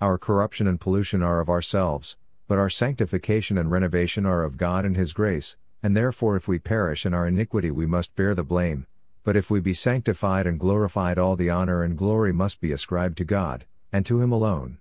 Our 0.00 0.18
corruption 0.18 0.66
and 0.66 0.80
pollution 0.80 1.22
are 1.22 1.40
of 1.40 1.48
ourselves, 1.48 2.16
but 2.46 2.58
our 2.58 2.70
sanctification 2.70 3.58
and 3.58 3.70
renovation 3.70 4.24
are 4.24 4.44
of 4.44 4.56
God 4.56 4.84
and 4.84 4.96
His 4.96 5.12
grace, 5.12 5.56
and 5.82 5.96
therefore 5.96 6.36
if 6.36 6.48
we 6.48 6.58
perish 6.58 7.04
in 7.04 7.14
our 7.14 7.26
iniquity 7.26 7.70
we 7.70 7.86
must 7.86 8.14
bear 8.14 8.34
the 8.34 8.44
blame, 8.44 8.86
but 9.24 9.36
if 9.36 9.50
we 9.50 9.60
be 9.60 9.74
sanctified 9.74 10.46
and 10.46 10.58
glorified, 10.58 11.18
all 11.18 11.36
the 11.36 11.50
honor 11.50 11.82
and 11.82 11.98
glory 11.98 12.32
must 12.32 12.60
be 12.60 12.72
ascribed 12.72 13.18
to 13.18 13.24
God, 13.24 13.66
and 13.92 14.06
to 14.06 14.20
Him 14.20 14.32
alone. 14.32 14.78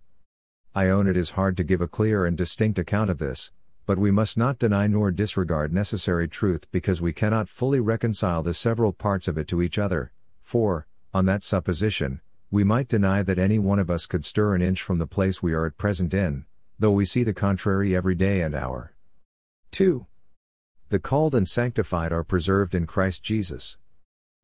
I 0.73 0.89
own 0.89 1.07
it 1.07 1.17
is 1.17 1.31
hard 1.31 1.57
to 1.57 1.63
give 1.63 1.81
a 1.81 1.87
clear 1.87 2.25
and 2.25 2.37
distinct 2.37 2.79
account 2.79 3.09
of 3.09 3.17
this, 3.17 3.51
but 3.87 3.97
we 3.97 4.11
must 4.11 4.37
not 4.37 4.59
deny 4.59 4.85
nor 4.85 5.11
disregard 5.11 5.73
necessary 5.73 6.27
truth 6.27 6.67
because 6.71 7.01
we 7.01 7.13
cannot 7.13 7.49
fully 7.49 7.79
reconcile 7.79 8.43
the 8.43 8.53
several 8.53 8.93
parts 8.93 9.27
of 9.27 9.37
it 9.37 9.47
to 9.47 9.61
each 9.61 9.77
other, 9.77 10.11
for, 10.47 10.87
on 11.13 11.25
that 11.25 11.43
supposition, 11.43 12.21
we 12.49 12.63
might 12.63 12.87
deny 12.87 13.21
that 13.21 13.37
any 13.37 13.59
one 13.59 13.79
of 13.79 13.89
us 13.89 14.05
could 14.05 14.23
stir 14.23 14.55
an 14.55 14.61
inch 14.61 14.81
from 14.81 14.97
the 14.97 15.05
place 15.05 15.43
we 15.43 15.53
are 15.53 15.65
at 15.65 15.77
present 15.77 16.13
in, 16.13 16.45
though 16.79 16.91
we 16.91 17.05
see 17.05 17.23
the 17.23 17.33
contrary 17.33 17.93
every 17.93 18.15
day 18.15 18.41
and 18.41 18.55
hour. 18.55 18.93
2. 19.71 20.05
The 20.87 20.99
called 20.99 21.35
and 21.35 21.49
sanctified 21.49 22.13
are 22.13 22.23
preserved 22.23 22.73
in 22.73 22.87
Christ 22.87 23.21
Jesus. 23.21 23.77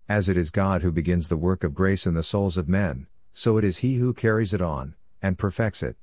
As 0.10 0.28
it 0.28 0.36
is 0.36 0.52
God 0.52 0.82
who 0.82 0.92
begins 0.92 1.30
the 1.30 1.38
work 1.38 1.64
of 1.64 1.74
grace 1.74 2.06
in 2.06 2.16
the 2.16 2.22
souls 2.22 2.58
of 2.58 2.68
men, 2.68 3.08
so 3.32 3.58
it 3.58 3.64
is 3.64 3.78
He 3.78 3.96
who 3.96 4.14
carries 4.14 4.54
it 4.54 4.62
on, 4.62 4.96
and 5.22 5.40
perfects 5.40 5.82
it. 5.82 5.96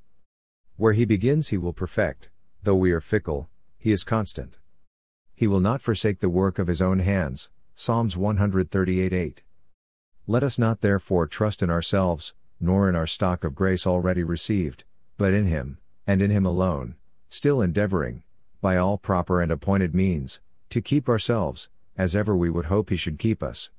Where 0.78 0.94
he 0.94 1.04
begins, 1.04 1.48
he 1.48 1.58
will 1.58 1.74
perfect, 1.74 2.30
though 2.62 2.74
we 2.74 2.90
are 2.92 3.02
fickle, 3.02 3.50
he 3.76 3.92
is 3.92 4.02
constant. 4.02 4.54
He 5.34 5.46
will 5.46 5.60
not 5.60 5.82
forsake 5.82 6.20
the 6.20 6.30
work 6.30 6.58
of 6.58 6.68
his 6.68 6.80
own 6.80 7.00
hands. 7.00 7.50
Psalms 7.74 8.16
138 8.16 9.12
8. 9.12 9.42
Let 10.30 10.44
us 10.44 10.60
not 10.60 10.80
therefore 10.80 11.26
trust 11.26 11.60
in 11.60 11.70
ourselves, 11.70 12.34
nor 12.60 12.88
in 12.88 12.94
our 12.94 13.08
stock 13.08 13.42
of 13.42 13.56
grace 13.56 13.84
already 13.84 14.22
received, 14.22 14.84
but 15.18 15.34
in 15.34 15.46
him, 15.46 15.78
and 16.06 16.22
in 16.22 16.30
him 16.30 16.46
alone, 16.46 16.94
still 17.28 17.60
endeavoring, 17.60 18.22
by 18.60 18.76
all 18.76 18.96
proper 18.96 19.42
and 19.42 19.50
appointed 19.50 19.92
means, 19.92 20.40
to 20.68 20.80
keep 20.80 21.08
ourselves, 21.08 21.68
as 21.98 22.14
ever 22.14 22.36
we 22.36 22.48
would 22.48 22.66
hope 22.66 22.90
he 22.90 22.96
should 22.96 23.18
keep 23.18 23.42
us. 23.42 23.72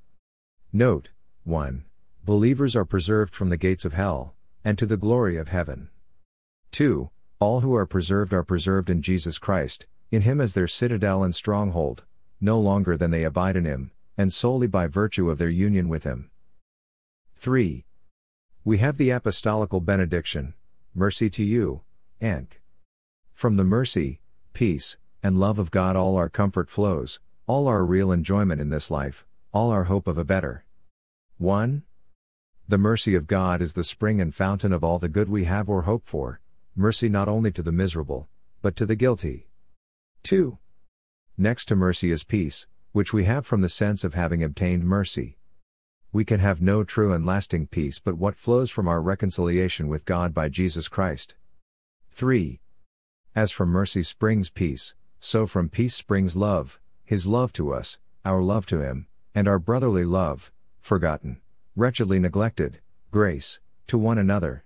Note 0.73 1.11
1. 1.45 1.85
Believers 2.25 2.75
are 2.75 2.83
preserved 2.83 3.33
from 3.33 3.47
the 3.47 3.55
gates 3.55 3.85
of 3.85 3.93
hell, 3.93 4.35
and 4.61 4.77
to 4.77 4.85
the 4.85 4.97
glory 4.97 5.37
of 5.37 5.47
heaven. 5.47 5.87
2. 6.73 7.09
All 7.39 7.61
who 7.61 7.73
are 7.73 7.85
preserved 7.85 8.33
are 8.33 8.43
preserved 8.43 8.89
in 8.89 9.01
Jesus 9.01 9.37
Christ, 9.37 9.85
in 10.11 10.23
him 10.23 10.41
as 10.41 10.53
their 10.53 10.67
citadel 10.67 11.23
and 11.23 11.33
stronghold, 11.33 12.03
no 12.41 12.59
longer 12.59 12.97
than 12.97 13.11
they 13.11 13.23
abide 13.23 13.55
in 13.55 13.63
him, 13.63 13.91
and 14.17 14.33
solely 14.33 14.67
by 14.67 14.85
virtue 14.85 15.29
of 15.29 15.37
their 15.37 15.47
union 15.47 15.87
with 15.87 16.03
him. 16.03 16.29
3. 17.41 17.83
We 18.63 18.77
have 18.77 18.97
the 18.97 19.09
apostolical 19.09 19.83
benediction 19.83 20.53
Mercy 20.93 21.27
to 21.31 21.43
you, 21.43 21.81
Enc. 22.21 22.59
From 23.33 23.57
the 23.57 23.63
mercy, 23.63 24.19
peace, 24.53 24.97
and 25.23 25.39
love 25.39 25.57
of 25.57 25.71
God, 25.71 25.95
all 25.95 26.17
our 26.17 26.29
comfort 26.29 26.69
flows, 26.69 27.19
all 27.47 27.67
our 27.67 27.83
real 27.83 28.11
enjoyment 28.11 28.61
in 28.61 28.69
this 28.69 28.91
life, 28.91 29.25
all 29.51 29.71
our 29.71 29.85
hope 29.85 30.07
of 30.07 30.19
a 30.19 30.23
better. 30.23 30.65
1. 31.39 31.81
The 32.67 32.77
mercy 32.77 33.15
of 33.15 33.25
God 33.25 33.59
is 33.59 33.73
the 33.73 33.83
spring 33.83 34.21
and 34.21 34.35
fountain 34.35 34.71
of 34.71 34.83
all 34.83 34.99
the 34.99 35.09
good 35.09 35.27
we 35.27 35.45
have 35.45 35.67
or 35.67 35.81
hope 35.81 36.05
for, 36.05 36.41
mercy 36.75 37.09
not 37.09 37.27
only 37.27 37.51
to 37.53 37.63
the 37.63 37.71
miserable, 37.71 38.29
but 38.61 38.75
to 38.75 38.85
the 38.85 38.95
guilty. 38.95 39.47
2. 40.21 40.59
Next 41.39 41.65
to 41.69 41.75
mercy 41.75 42.11
is 42.11 42.23
peace, 42.23 42.67
which 42.91 43.13
we 43.13 43.23
have 43.23 43.47
from 43.47 43.61
the 43.61 43.67
sense 43.67 44.03
of 44.03 44.13
having 44.13 44.43
obtained 44.43 44.83
mercy. 44.83 45.39
We 46.13 46.25
can 46.25 46.41
have 46.41 46.61
no 46.61 46.83
true 46.83 47.13
and 47.13 47.25
lasting 47.25 47.67
peace 47.67 47.99
but 47.99 48.17
what 48.17 48.35
flows 48.35 48.69
from 48.69 48.89
our 48.89 49.01
reconciliation 49.01 49.87
with 49.87 50.03
God 50.03 50.33
by 50.33 50.49
Jesus 50.49 50.89
Christ. 50.89 51.35
3. 52.11 52.59
As 53.33 53.51
from 53.51 53.69
mercy 53.69 54.03
springs 54.03 54.49
peace, 54.49 54.93
so 55.21 55.47
from 55.47 55.69
peace 55.69 55.95
springs 55.95 56.35
love, 56.35 56.81
His 57.05 57.27
love 57.27 57.53
to 57.53 57.73
us, 57.73 57.97
our 58.25 58.41
love 58.41 58.65
to 58.65 58.81
Him, 58.81 59.07
and 59.33 59.47
our 59.47 59.57
brotherly 59.57 60.03
love, 60.03 60.51
forgotten, 60.81 61.39
wretchedly 61.77 62.19
neglected, 62.19 62.81
grace, 63.09 63.61
to 63.87 63.97
one 63.97 64.17
another. 64.17 64.65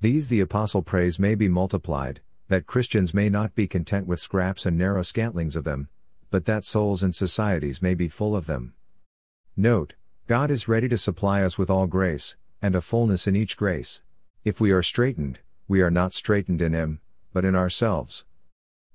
These 0.00 0.28
the 0.28 0.38
Apostle 0.38 0.82
prays 0.82 1.18
may 1.18 1.34
be 1.34 1.48
multiplied, 1.48 2.20
that 2.46 2.66
Christians 2.66 3.12
may 3.12 3.28
not 3.28 3.56
be 3.56 3.66
content 3.66 4.06
with 4.06 4.20
scraps 4.20 4.64
and 4.64 4.78
narrow 4.78 5.02
scantlings 5.02 5.56
of 5.56 5.64
them, 5.64 5.88
but 6.30 6.44
that 6.44 6.64
souls 6.64 7.02
and 7.02 7.12
societies 7.12 7.82
may 7.82 7.94
be 7.94 8.08
full 8.08 8.36
of 8.36 8.46
them. 8.46 8.74
Note, 9.56 9.94
God 10.30 10.52
is 10.52 10.68
ready 10.68 10.88
to 10.88 10.96
supply 10.96 11.42
us 11.42 11.58
with 11.58 11.68
all 11.68 11.88
grace, 11.88 12.36
and 12.62 12.76
a 12.76 12.80
fullness 12.80 13.26
in 13.26 13.34
each 13.34 13.56
grace. 13.56 14.00
If 14.44 14.60
we 14.60 14.70
are 14.70 14.80
straitened, 14.80 15.40
we 15.66 15.82
are 15.82 15.90
not 15.90 16.12
straitened 16.12 16.62
in 16.62 16.72
Him, 16.72 17.00
but 17.32 17.44
in 17.44 17.56
ourselves. 17.56 18.24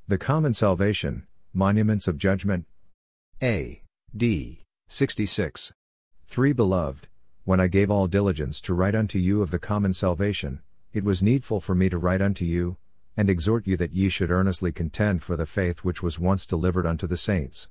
The 0.08 0.18
Common 0.18 0.54
Salvation, 0.54 1.28
Monuments 1.52 2.08
of 2.08 2.18
Judgment. 2.18 2.68
A. 3.44 3.82
D. 4.16 4.64
66. 4.88 5.74
3 6.26 6.54
Beloved, 6.54 7.10
when 7.44 7.60
I 7.60 7.68
gave 7.68 7.92
all 7.92 8.08
diligence 8.08 8.62
to 8.62 8.74
write 8.74 8.96
unto 8.96 9.20
you 9.20 9.42
of 9.42 9.52
the 9.52 9.60
common 9.60 9.94
salvation, 9.94 10.62
it 10.94 11.04
was 11.04 11.22
needful 11.22 11.60
for 11.60 11.76
me 11.76 11.90
to 11.90 11.98
write 11.98 12.22
unto 12.22 12.46
you, 12.46 12.78
and 13.18 13.30
exhort 13.30 13.68
you 13.68 13.76
that 13.76 13.92
ye 13.92 14.08
should 14.08 14.32
earnestly 14.32 14.72
contend 14.72 15.22
for 15.22 15.36
the 15.36 15.46
faith 15.46 15.84
which 15.84 16.02
was 16.02 16.18
once 16.18 16.46
delivered 16.46 16.86
unto 16.86 17.06
the 17.06 17.18
saints. 17.18 17.68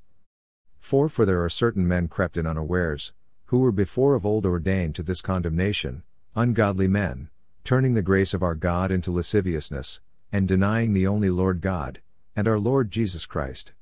4 0.80 1.08
For 1.08 1.24
there 1.24 1.42
are 1.42 1.48
certain 1.48 1.88
men 1.88 2.08
crept 2.08 2.36
in 2.36 2.46
unawares, 2.46 3.14
who 3.54 3.60
were 3.60 3.70
before 3.70 4.16
of 4.16 4.26
old 4.26 4.44
ordained 4.44 4.96
to 4.96 5.02
this 5.04 5.20
condemnation, 5.20 6.02
ungodly 6.34 6.88
men, 6.88 7.28
turning 7.62 7.94
the 7.94 8.02
grace 8.02 8.34
of 8.34 8.42
our 8.42 8.56
God 8.56 8.90
into 8.90 9.12
lasciviousness, 9.12 10.00
and 10.32 10.48
denying 10.48 10.92
the 10.92 11.06
only 11.06 11.30
Lord 11.30 11.60
God, 11.60 12.00
and 12.34 12.48
our 12.48 12.58
Lord 12.58 12.90
Jesus 12.90 13.26
Christ. 13.26 13.72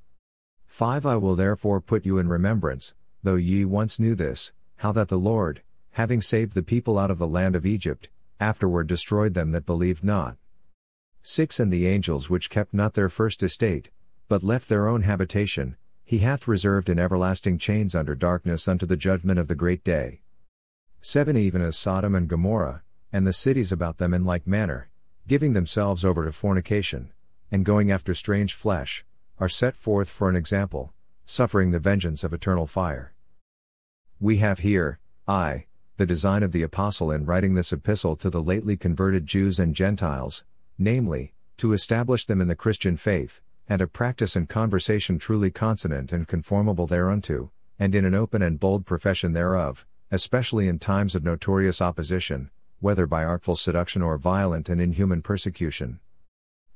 5 0.66 1.06
I 1.06 1.16
will 1.16 1.34
therefore 1.36 1.80
put 1.80 2.04
you 2.04 2.18
in 2.18 2.28
remembrance, 2.28 2.92
though 3.22 3.36
ye 3.36 3.64
once 3.64 3.98
knew 3.98 4.14
this, 4.14 4.52
how 4.76 4.92
that 4.92 5.08
the 5.08 5.16
Lord, 5.16 5.62
having 5.92 6.20
saved 6.20 6.52
the 6.52 6.62
people 6.62 6.98
out 6.98 7.10
of 7.10 7.16
the 7.16 7.26
land 7.26 7.56
of 7.56 7.64
Egypt, 7.64 8.10
afterward 8.38 8.86
destroyed 8.86 9.32
them 9.32 9.52
that 9.52 9.64
believed 9.64 10.04
not. 10.04 10.36
6 11.22 11.58
And 11.58 11.72
the 11.72 11.86
angels 11.86 12.28
which 12.28 12.50
kept 12.50 12.74
not 12.74 12.92
their 12.92 13.08
first 13.08 13.42
estate, 13.42 13.88
but 14.28 14.44
left 14.44 14.68
their 14.68 14.86
own 14.86 15.00
habitation, 15.00 15.78
he 16.12 16.18
hath 16.18 16.46
reserved 16.46 16.90
in 16.90 16.98
everlasting 16.98 17.56
chains 17.56 17.94
under 17.94 18.14
darkness 18.14 18.68
unto 18.68 18.84
the 18.84 18.98
judgment 18.98 19.38
of 19.38 19.48
the 19.48 19.54
great 19.54 19.82
day. 19.82 20.20
7 21.00 21.38
Even 21.38 21.62
as 21.62 21.74
Sodom 21.74 22.14
and 22.14 22.28
Gomorrah, 22.28 22.82
and 23.10 23.26
the 23.26 23.32
cities 23.32 23.72
about 23.72 23.96
them 23.96 24.12
in 24.12 24.22
like 24.22 24.46
manner, 24.46 24.90
giving 25.26 25.54
themselves 25.54 26.04
over 26.04 26.26
to 26.26 26.32
fornication, 26.32 27.10
and 27.50 27.64
going 27.64 27.90
after 27.90 28.12
strange 28.12 28.52
flesh, 28.52 29.06
are 29.40 29.48
set 29.48 29.74
forth 29.74 30.10
for 30.10 30.28
an 30.28 30.36
example, 30.36 30.92
suffering 31.24 31.70
the 31.70 31.78
vengeance 31.78 32.22
of 32.22 32.34
eternal 32.34 32.66
fire. 32.66 33.14
We 34.20 34.36
have 34.36 34.58
here, 34.58 34.98
I, 35.26 35.64
the 35.96 36.04
design 36.04 36.42
of 36.42 36.52
the 36.52 36.62
Apostle 36.62 37.10
in 37.10 37.24
writing 37.24 37.54
this 37.54 37.72
epistle 37.72 38.16
to 38.16 38.28
the 38.28 38.42
lately 38.42 38.76
converted 38.76 39.26
Jews 39.26 39.58
and 39.58 39.74
Gentiles, 39.74 40.44
namely, 40.76 41.32
to 41.56 41.72
establish 41.72 42.26
them 42.26 42.42
in 42.42 42.48
the 42.48 42.54
Christian 42.54 42.98
faith, 42.98 43.40
and 43.68 43.80
a 43.80 43.86
practice 43.86 44.36
and 44.36 44.48
conversation 44.48 45.18
truly 45.18 45.50
consonant 45.50 46.12
and 46.12 46.28
conformable 46.28 46.86
thereunto, 46.86 47.52
and 47.78 47.94
in 47.94 48.04
an 48.04 48.14
open 48.14 48.42
and 48.42 48.60
bold 48.60 48.84
profession 48.86 49.32
thereof, 49.32 49.86
especially 50.10 50.68
in 50.68 50.78
times 50.78 51.14
of 51.14 51.24
notorious 51.24 51.80
opposition, 51.80 52.50
whether 52.80 53.06
by 53.06 53.24
artful 53.24 53.56
seduction 53.56 54.02
or 54.02 54.18
violent 54.18 54.68
and 54.68 54.80
inhuman 54.80 55.22
persecution. 55.22 56.00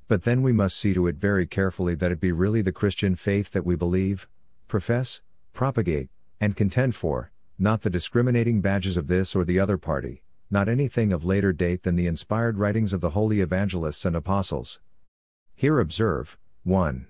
But 0.09 0.23
then 0.23 0.43
we 0.43 0.53
must 0.53 0.79
see 0.79 0.95
to 0.95 1.09
it 1.09 1.17
very 1.17 1.47
carefully 1.47 1.97
that 1.97 2.13
it 2.13 2.21
be 2.21 2.31
really 2.33 2.63
the 2.63 2.73
Christian 2.73 3.17
faith 3.17 3.51
that 3.51 3.67
we 3.67 3.75
believe, 3.75 4.29
profess, 4.69 5.21
propagate, 5.53 6.09
and 6.41 6.57
contend 6.57 6.95
for, 6.95 7.33
not 7.59 7.83
the 7.83 7.91
discriminating 7.91 8.61
badges 8.61 8.97
of 8.97 9.09
this 9.09 9.35
or 9.35 9.45
the 9.45 9.59
other 9.59 9.77
party, 9.77 10.23
not 10.51 10.69
anything 10.69 11.13
of 11.13 11.25
later 11.25 11.53
date 11.53 11.83
than 11.83 11.97
the 11.97 12.07
inspired 12.07 12.57
writings 12.57 12.93
of 12.93 13.01
the 13.01 13.11
holy 13.11 13.41
evangelists 13.41 14.05
and 14.05 14.15
apostles. 14.15 14.81
Here 15.55 15.81
observe 15.81 16.39
1. 16.67 17.07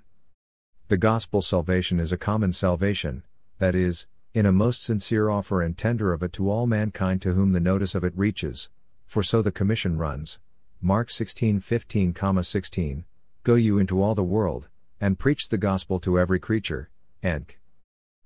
The 0.89 0.99
gospel 0.99 1.41
salvation 1.41 1.99
is 1.99 2.13
a 2.13 2.19
common 2.19 2.53
salvation, 2.53 3.23
that 3.59 3.75
is, 3.75 4.07
in 4.35 4.45
a 4.45 4.53
most 4.53 4.83
sincere 4.83 5.31
offer 5.31 5.63
and 5.63 5.79
tender 5.79 6.13
of 6.13 6.23
it 6.23 6.35
to 6.35 6.51
all 6.51 6.67
mankind 6.67 7.23
to 7.23 7.33
whom 7.33 7.53
the 7.53 7.59
notice 7.59 7.95
of 7.95 8.05
it 8.05 8.13
reaches, 8.15 8.69
for 9.07 9.23
so 9.23 9.41
the 9.41 9.51
commission 9.51 9.97
runs. 9.97 10.39
Mark 10.83 11.09
16:15, 11.09 12.45
16, 12.45 13.05
Go 13.45 13.55
you 13.55 13.79
into 13.79 14.03
all 14.03 14.15
the 14.15 14.23
world, 14.23 14.69
and 15.01 15.19
preach 15.19 15.49
the 15.49 15.57
gospel 15.57 16.01
to 16.01 16.19
every 16.19 16.39
creature, 16.39 16.91
and 17.23 17.55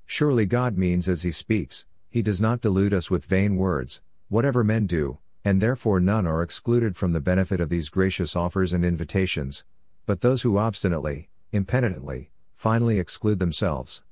Surely 0.06 0.46
God 0.46 0.76
means 0.76 1.08
as 1.08 1.22
he 1.22 1.30
speaks, 1.30 1.87
he 2.10 2.22
does 2.22 2.40
not 2.40 2.60
delude 2.60 2.92
us 2.92 3.08
with 3.08 3.25
vain 3.26 3.54
words, 3.54 4.00
whatever 4.28 4.64
men 4.64 4.88
do, 4.88 5.18
and 5.44 5.62
therefore 5.62 6.00
none 6.00 6.26
are 6.26 6.42
excluded 6.42 6.96
from 6.96 7.12
the 7.12 7.20
benefit 7.20 7.60
of 7.60 7.68
these 7.68 7.88
gracious 7.88 8.34
offers 8.34 8.72
and 8.72 8.84
invitations, 8.84 9.62
but 10.11 10.23
those 10.23 10.43
who 10.43 10.59
obstinately, 10.59 11.29
impenitently, 11.52 12.33
finally 12.57 12.99
exclude 12.99 13.38
themselves. 13.38 14.02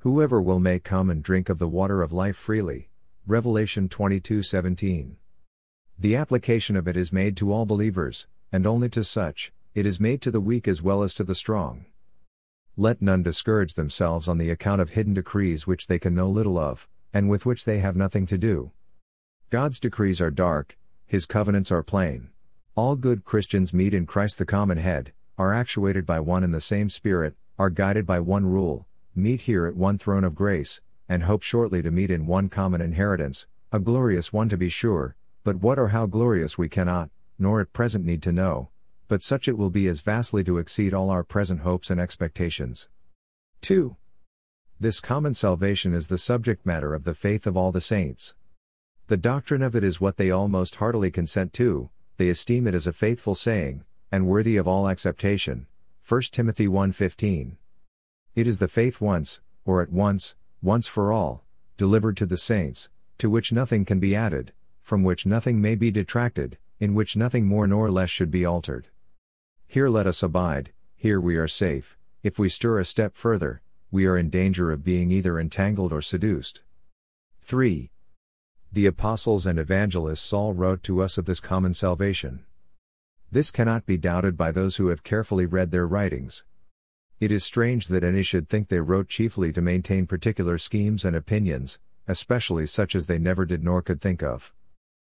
Whoever 0.00 0.42
will 0.42 0.60
may 0.60 0.78
come 0.78 1.08
and 1.08 1.22
drink 1.22 1.48
of 1.48 1.58
the 1.58 1.66
water 1.66 2.02
of 2.02 2.12
life 2.12 2.36
freely. 2.36 2.90
Revelation 3.26 3.88
22:17. 3.88 5.16
The 5.98 6.16
application 6.16 6.76
of 6.76 6.86
it 6.86 6.98
is 6.98 7.14
made 7.14 7.34
to 7.38 7.50
all 7.50 7.64
believers, 7.64 8.26
and 8.52 8.66
only 8.66 8.90
to 8.90 9.02
such, 9.02 9.54
it 9.72 9.86
is 9.86 9.98
made 9.98 10.20
to 10.20 10.30
the 10.30 10.38
weak 10.38 10.68
as 10.68 10.82
well 10.82 11.02
as 11.02 11.14
to 11.14 11.24
the 11.24 11.34
strong. 11.34 11.86
Let 12.76 13.00
none 13.00 13.22
discourage 13.22 13.72
themselves 13.72 14.28
on 14.28 14.36
the 14.36 14.50
account 14.50 14.82
of 14.82 14.90
hidden 14.90 15.14
decrees 15.14 15.66
which 15.66 15.86
they 15.86 15.98
can 15.98 16.14
know 16.14 16.28
little 16.28 16.58
of, 16.58 16.86
and 17.14 17.30
with 17.30 17.46
which 17.46 17.64
they 17.64 17.78
have 17.78 17.96
nothing 17.96 18.26
to 18.26 18.36
do. 18.36 18.72
God's 19.48 19.80
decrees 19.80 20.20
are 20.20 20.30
dark, 20.30 20.76
His 21.06 21.24
covenants 21.24 21.72
are 21.72 21.82
plain. 21.82 22.28
All 22.74 22.96
good 22.96 23.24
Christians 23.24 23.72
meet 23.72 23.94
in 23.94 24.04
Christ 24.04 24.38
the 24.38 24.44
common 24.44 24.76
head, 24.76 25.14
are 25.38 25.52
actuated 25.52 26.04
by 26.04 26.20
one 26.20 26.44
and 26.44 26.52
the 26.52 26.60
same 26.60 26.88
Spirit, 26.88 27.34
are 27.58 27.70
guided 27.70 28.06
by 28.06 28.20
one 28.20 28.46
rule, 28.46 28.86
meet 29.14 29.42
here 29.42 29.66
at 29.66 29.76
one 29.76 29.98
throne 29.98 30.24
of 30.24 30.34
grace, 30.34 30.80
and 31.08 31.22
hope 31.22 31.42
shortly 31.42 31.82
to 31.82 31.90
meet 31.90 32.10
in 32.10 32.26
one 32.26 32.48
common 32.48 32.80
inheritance, 32.80 33.46
a 33.70 33.78
glorious 33.78 34.32
one 34.32 34.48
to 34.48 34.56
be 34.56 34.68
sure, 34.68 35.16
but 35.44 35.56
what 35.56 35.78
or 35.78 35.88
how 35.88 36.06
glorious 36.06 36.56
we 36.56 36.68
cannot, 36.68 37.10
nor 37.38 37.60
at 37.60 37.72
present 37.72 38.04
need 38.04 38.22
to 38.22 38.32
know, 38.32 38.70
but 39.08 39.22
such 39.22 39.48
it 39.48 39.58
will 39.58 39.70
be 39.70 39.88
as 39.88 40.00
vastly 40.00 40.44
to 40.44 40.58
exceed 40.58 40.94
all 40.94 41.10
our 41.10 41.24
present 41.24 41.60
hopes 41.60 41.90
and 41.90 42.00
expectations. 42.00 42.88
2. 43.62 43.96
This 44.78 45.00
common 45.00 45.34
salvation 45.34 45.94
is 45.94 46.08
the 46.08 46.18
subject 46.18 46.66
matter 46.66 46.94
of 46.94 47.04
the 47.04 47.14
faith 47.14 47.46
of 47.46 47.56
all 47.56 47.72
the 47.72 47.80
saints. 47.80 48.34
The 49.08 49.16
doctrine 49.16 49.62
of 49.62 49.76
it 49.76 49.84
is 49.84 50.00
what 50.00 50.16
they 50.16 50.30
all 50.30 50.48
most 50.48 50.76
heartily 50.76 51.10
consent 51.10 51.52
to, 51.54 51.90
they 52.16 52.28
esteem 52.28 52.66
it 52.66 52.74
as 52.74 52.86
a 52.86 52.92
faithful 52.92 53.34
saying, 53.34 53.84
and 54.12 54.26
worthy 54.26 54.58
of 54.58 54.68
all 54.68 54.88
acceptation. 54.88 55.66
1 56.06 56.22
Timothy 56.30 56.68
1:15. 56.68 57.56
It 58.34 58.46
is 58.46 58.58
the 58.58 58.68
faith 58.68 59.00
once, 59.00 59.40
or 59.64 59.82
at 59.82 59.90
once, 59.90 60.36
once 60.60 60.86
for 60.86 61.10
all, 61.10 61.44
delivered 61.78 62.16
to 62.18 62.26
the 62.26 62.36
saints, 62.36 62.90
to 63.16 63.30
which 63.30 63.52
nothing 63.52 63.84
can 63.86 63.98
be 63.98 64.14
added, 64.14 64.52
from 64.82 65.02
which 65.02 65.24
nothing 65.24 65.60
may 65.60 65.74
be 65.74 65.90
detracted, 65.90 66.58
in 66.78 66.92
which 66.92 67.16
nothing 67.16 67.46
more 67.46 67.66
nor 67.66 67.90
less 67.90 68.10
should 68.10 68.30
be 68.30 68.44
altered. 68.44 68.88
Here 69.66 69.88
let 69.88 70.06
us 70.06 70.22
abide, 70.22 70.72
here 70.94 71.20
we 71.20 71.36
are 71.36 71.48
safe, 71.48 71.96
if 72.22 72.38
we 72.38 72.48
stir 72.48 72.78
a 72.78 72.84
step 72.84 73.16
further, 73.16 73.62
we 73.90 74.06
are 74.06 74.16
in 74.16 74.28
danger 74.28 74.70
of 74.70 74.84
being 74.84 75.10
either 75.10 75.38
entangled 75.38 75.92
or 75.92 76.02
seduced. 76.02 76.62
3. 77.40 77.90
The 78.72 78.86
apostles 78.86 79.46
and 79.46 79.58
evangelists 79.58 80.32
all 80.32 80.52
wrote 80.52 80.82
to 80.84 81.02
us 81.02 81.18
of 81.18 81.24
this 81.24 81.40
common 81.40 81.74
salvation. 81.74 82.44
This 83.32 83.50
cannot 83.50 83.86
be 83.86 83.96
doubted 83.96 84.36
by 84.36 84.52
those 84.52 84.76
who 84.76 84.88
have 84.88 85.02
carefully 85.02 85.46
read 85.46 85.70
their 85.70 85.86
writings. 85.86 86.44
It 87.18 87.32
is 87.32 87.42
strange 87.42 87.88
that 87.88 88.04
any 88.04 88.22
should 88.22 88.46
think 88.46 88.68
they 88.68 88.80
wrote 88.80 89.08
chiefly 89.08 89.54
to 89.54 89.62
maintain 89.62 90.06
particular 90.06 90.58
schemes 90.58 91.02
and 91.02 91.16
opinions, 91.16 91.78
especially 92.06 92.66
such 92.66 92.94
as 92.94 93.06
they 93.06 93.18
never 93.18 93.46
did 93.46 93.64
nor 93.64 93.80
could 93.80 94.02
think 94.02 94.22
of. 94.22 94.52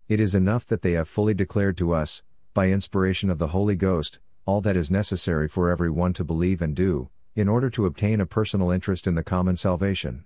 It 0.08 0.18
is 0.18 0.34
enough 0.34 0.64
that 0.64 0.80
they 0.80 0.92
have 0.92 1.10
fully 1.10 1.34
declared 1.34 1.76
to 1.76 1.92
us, 1.92 2.22
by 2.54 2.70
inspiration 2.70 3.28
of 3.28 3.36
the 3.36 3.48
Holy 3.48 3.76
Ghost, 3.76 4.18
all 4.46 4.62
that 4.62 4.78
is 4.78 4.90
necessary 4.90 5.46
for 5.46 5.68
every 5.68 5.90
one 5.90 6.14
to 6.14 6.24
believe 6.24 6.62
and 6.62 6.74
do, 6.74 7.10
in 7.34 7.50
order 7.50 7.68
to 7.68 7.84
obtain 7.84 8.22
a 8.22 8.24
personal 8.24 8.70
interest 8.70 9.06
in 9.06 9.14
the 9.14 9.22
common 9.22 9.58
salvation. 9.58 10.24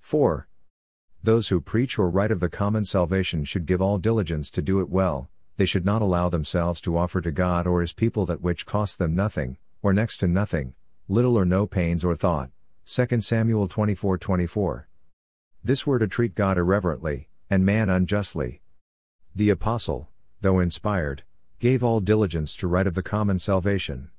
4. 0.00 0.48
Those 1.22 1.46
who 1.46 1.60
preach 1.60 1.96
or 1.96 2.10
write 2.10 2.32
of 2.32 2.40
the 2.40 2.48
common 2.48 2.84
salvation 2.84 3.44
should 3.44 3.66
give 3.66 3.80
all 3.80 3.98
diligence 3.98 4.50
to 4.50 4.60
do 4.60 4.80
it 4.80 4.88
well, 4.88 5.30
they 5.56 5.66
should 5.66 5.84
not 5.84 6.02
allow 6.02 6.28
themselves 6.28 6.80
to 6.80 6.96
offer 6.96 7.20
to 7.20 7.30
God 7.30 7.66
or 7.66 7.80
His 7.80 7.92
people 7.92 8.26
that 8.26 8.40
which 8.40 8.66
costs 8.66 8.96
them 8.96 9.14
nothing, 9.14 9.56
or 9.82 9.92
next 9.92 10.18
to 10.18 10.26
nothing, 10.26 10.74
little 11.08 11.36
or 11.36 11.44
no 11.44 11.66
pains 11.66 12.04
or 12.04 12.16
thought. 12.16 12.50
2 12.86 13.20
Samuel 13.20 13.68
24 13.68 14.18
24. 14.18 14.88
This 15.62 15.86
were 15.86 15.98
to 15.98 16.06
treat 16.06 16.34
God 16.34 16.58
irreverently, 16.58 17.28
and 17.48 17.64
man 17.64 17.88
unjustly. 17.88 18.60
The 19.34 19.50
Apostle, 19.50 20.08
though 20.40 20.60
inspired, 20.60 21.22
gave 21.58 21.82
all 21.82 22.00
diligence 22.00 22.54
to 22.56 22.66
write 22.66 22.86
of 22.86 22.94
the 22.94 23.02
common 23.02 23.38
salvation. 23.38 24.10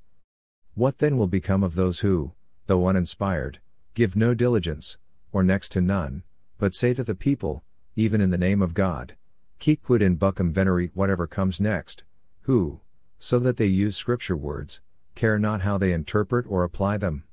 What 0.74 0.98
then 0.98 1.18
will 1.18 1.28
become 1.28 1.64
of 1.64 1.76
those 1.76 2.00
who, 2.00 2.34
though 2.66 2.88
uninspired, 2.88 3.60
give 3.94 4.16
no 4.16 4.34
diligence, 4.34 4.98
or 5.32 5.44
next 5.44 5.72
to 5.74 5.82
none, 5.82 6.24
but 6.58 6.74
say 6.74 6.94
to 6.94 7.04
the 7.04 7.14
people, 7.14 7.64
even 7.96 8.22
in 8.22 8.32
the 8.32 8.38
name 8.38 8.62
of 8.62 8.74
God, 8.74 9.16
Keep 9.60 9.84
quid 9.84 10.02
in 10.02 10.18
venerate 10.18 10.92
whatever 10.94 11.28
comes 11.28 11.60
next, 11.60 12.04
who, 12.42 12.82
so 13.18 13.40
that 13.40 13.58
they 13.58 13.66
use 13.66 13.98
scripture 13.98 14.36
words, 14.36 14.82
care 15.16 15.40
not 15.40 15.62
how 15.62 15.78
they 15.78 15.94
interpret 15.94 16.46
or 16.48 16.64
apply 16.64 16.98
them. 16.98 17.24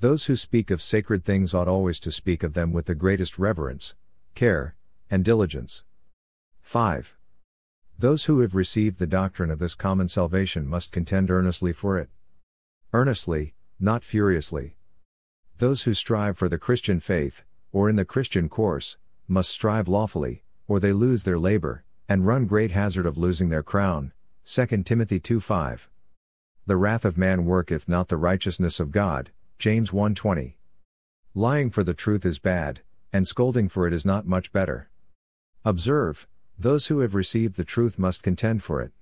Those 0.00 0.26
who 0.26 0.36
speak 0.36 0.70
of 0.70 0.80
sacred 0.80 1.24
things 1.24 1.52
ought 1.52 1.68
always 1.68 1.98
to 2.00 2.12
speak 2.12 2.42
of 2.42 2.54
them 2.54 2.72
with 2.72 2.86
the 2.86 2.94
greatest 2.94 3.38
reverence, 3.38 3.94
care, 4.34 4.76
and 5.10 5.24
diligence. 5.24 5.84
5. 6.62 7.16
Those 7.98 8.24
who 8.24 8.40
have 8.40 8.54
received 8.54 8.98
the 8.98 9.06
doctrine 9.06 9.50
of 9.50 9.58
this 9.58 9.74
common 9.74 10.08
salvation 10.08 10.66
must 10.66 10.92
contend 10.92 11.30
earnestly 11.30 11.72
for 11.72 11.98
it. 11.98 12.08
Earnestly, 12.92 13.54
not 13.78 14.04
furiously. 14.04 14.76
Those 15.58 15.82
who 15.82 15.92
strive 15.92 16.38
for 16.38 16.48
the 16.48 16.58
Christian 16.58 17.00
faith, 17.00 17.44
or 17.72 17.90
in 17.90 17.96
the 17.96 18.04
Christian 18.04 18.48
course, 18.48 18.96
must 19.28 19.50
strive 19.50 19.86
lawfully, 19.86 20.44
or 20.70 20.78
they 20.78 20.92
lose 20.92 21.24
their 21.24 21.36
labor, 21.36 21.82
and 22.08 22.24
run 22.24 22.46
great 22.46 22.70
hazard 22.70 23.04
of 23.04 23.18
losing 23.18 23.48
their 23.48 23.62
crown. 23.62 24.12
2 24.44 24.84
Timothy 24.84 25.18
2 25.18 25.40
5. 25.40 25.90
The 26.64 26.76
wrath 26.76 27.04
of 27.04 27.18
man 27.18 27.44
worketh 27.44 27.88
not 27.88 28.06
the 28.06 28.16
righteousness 28.16 28.78
of 28.78 28.92
God. 28.92 29.32
James 29.58 29.90
1:20. 29.90 30.54
Lying 31.34 31.70
for 31.70 31.82
the 31.82 31.92
truth 31.92 32.24
is 32.24 32.38
bad, 32.38 32.82
and 33.12 33.26
scolding 33.26 33.68
for 33.68 33.88
it 33.88 33.92
is 33.92 34.04
not 34.04 34.28
much 34.28 34.52
better. 34.52 34.88
Observe, 35.64 36.28
those 36.56 36.86
who 36.86 37.00
have 37.00 37.16
received 37.16 37.56
the 37.56 37.64
truth 37.64 37.98
must 37.98 38.22
contend 38.22 38.62
for 38.62 38.80
it. 38.80 38.92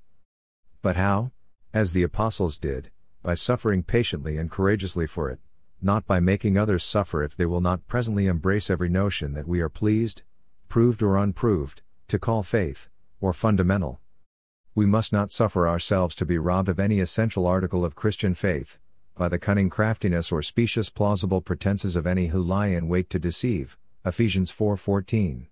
But 0.81 0.97
how? 0.97 1.33
As 1.75 1.93
the 1.93 2.03
apostles 2.03 2.57
did, 2.57 2.91
by 3.23 3.35
suffering 3.35 3.83
patiently 3.83 4.39
and 4.39 4.51
courageously 4.51 5.07
for 5.07 5.29
it 5.29 5.39
not 5.81 6.07
by 6.07 6.19
making 6.19 6.59
others 6.59 6.83
suffer 6.83 7.23
if 7.23 7.37
they 7.37 7.47
will 7.47 7.61
not 7.61 7.87
presently 7.87 8.27
embrace 8.27 8.69
every 8.69 8.89
notion 8.89 9.35
that 9.35 9.47
we 9.47 9.61
are 9.61 9.69
pleased, 9.69 10.23
proved 10.69 11.03
or 11.03 11.17
unproved, 11.17 11.83
to 12.09 12.19
call 12.19 12.43
faith, 12.43 12.89
or 13.21 13.33
fundamental. 13.33 14.01
We 14.75 14.87
must 14.87 15.13
not 15.13 15.33
suffer 15.33 15.67
ourselves 15.67 16.15
to 16.17 16.25
be 16.25 16.39
robbed 16.39 16.69
of 16.69 16.79
any 16.79 17.01
essential 17.01 17.47
article 17.47 17.85
of 17.85 17.95
Christian 17.95 18.35
faith, 18.35 18.79
by 19.17 19.29
the 19.29 19.39
cunning 19.39 19.71
craftiness 19.71 20.31
or 20.31 20.43
specious 20.43 20.89
plausible 20.89 21.41
pretenses 21.41 21.97
of 21.97 22.07
any 22.07 22.29
who 22.29 22.41
lie 22.41 22.69
in 22.69 22.89
wait 22.89 23.11
to 23.11 23.19
deceive. 23.19 23.77
Ephesians 24.05 24.51
4:14. 24.51 25.49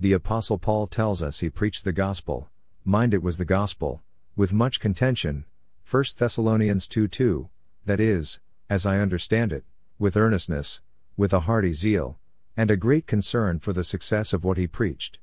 The 0.00 0.12
apostle 0.12 0.58
Paul 0.58 0.86
tells 0.86 1.22
us 1.22 1.40
he 1.40 1.50
preached 1.50 1.84
the 1.84 1.92
gospel, 1.92 2.48
mind 2.84 3.12
it 3.12 3.22
was 3.22 3.36
the 3.36 3.44
gospel, 3.44 4.02
with 4.36 4.52
much 4.52 4.80
contention. 4.80 5.44
1 5.84 6.04
Thessalonians 6.16 6.86
2:2, 6.88 7.48
that 7.84 8.00
is, 8.00 8.40
as 8.70 8.86
I 8.86 8.98
understand 8.98 9.52
it, 9.52 9.64
with 9.98 10.16
earnestness, 10.16 10.80
with 11.16 11.32
a 11.32 11.40
hearty 11.40 11.72
zeal, 11.72 12.17
and 12.58 12.72
a 12.72 12.76
great 12.76 13.06
concern 13.06 13.60
for 13.60 13.72
the 13.72 13.84
success 13.84 14.32
of 14.32 14.42
what 14.42 14.58
he 14.58 14.66
preached. 14.66 15.20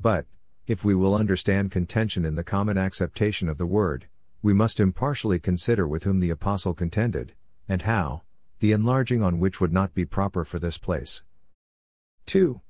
But, 0.00 0.26
if 0.66 0.84
we 0.84 0.96
will 0.96 1.14
understand 1.14 1.70
contention 1.70 2.24
in 2.24 2.34
the 2.34 2.42
common 2.42 2.76
acceptation 2.76 3.48
of 3.48 3.56
the 3.56 3.66
word, 3.66 4.08
we 4.42 4.52
must 4.52 4.80
impartially 4.80 5.38
consider 5.38 5.86
with 5.86 6.02
whom 6.02 6.18
the 6.18 6.30
apostle 6.30 6.74
contended, 6.74 7.34
and 7.68 7.82
how, 7.82 8.22
the 8.58 8.72
enlarging 8.72 9.22
on 9.22 9.38
which 9.38 9.60
would 9.60 9.72
not 9.72 9.94
be 9.94 10.04
proper 10.04 10.44
for 10.44 10.58
this 10.58 10.76
place. 10.76 11.22
2. 12.26 12.60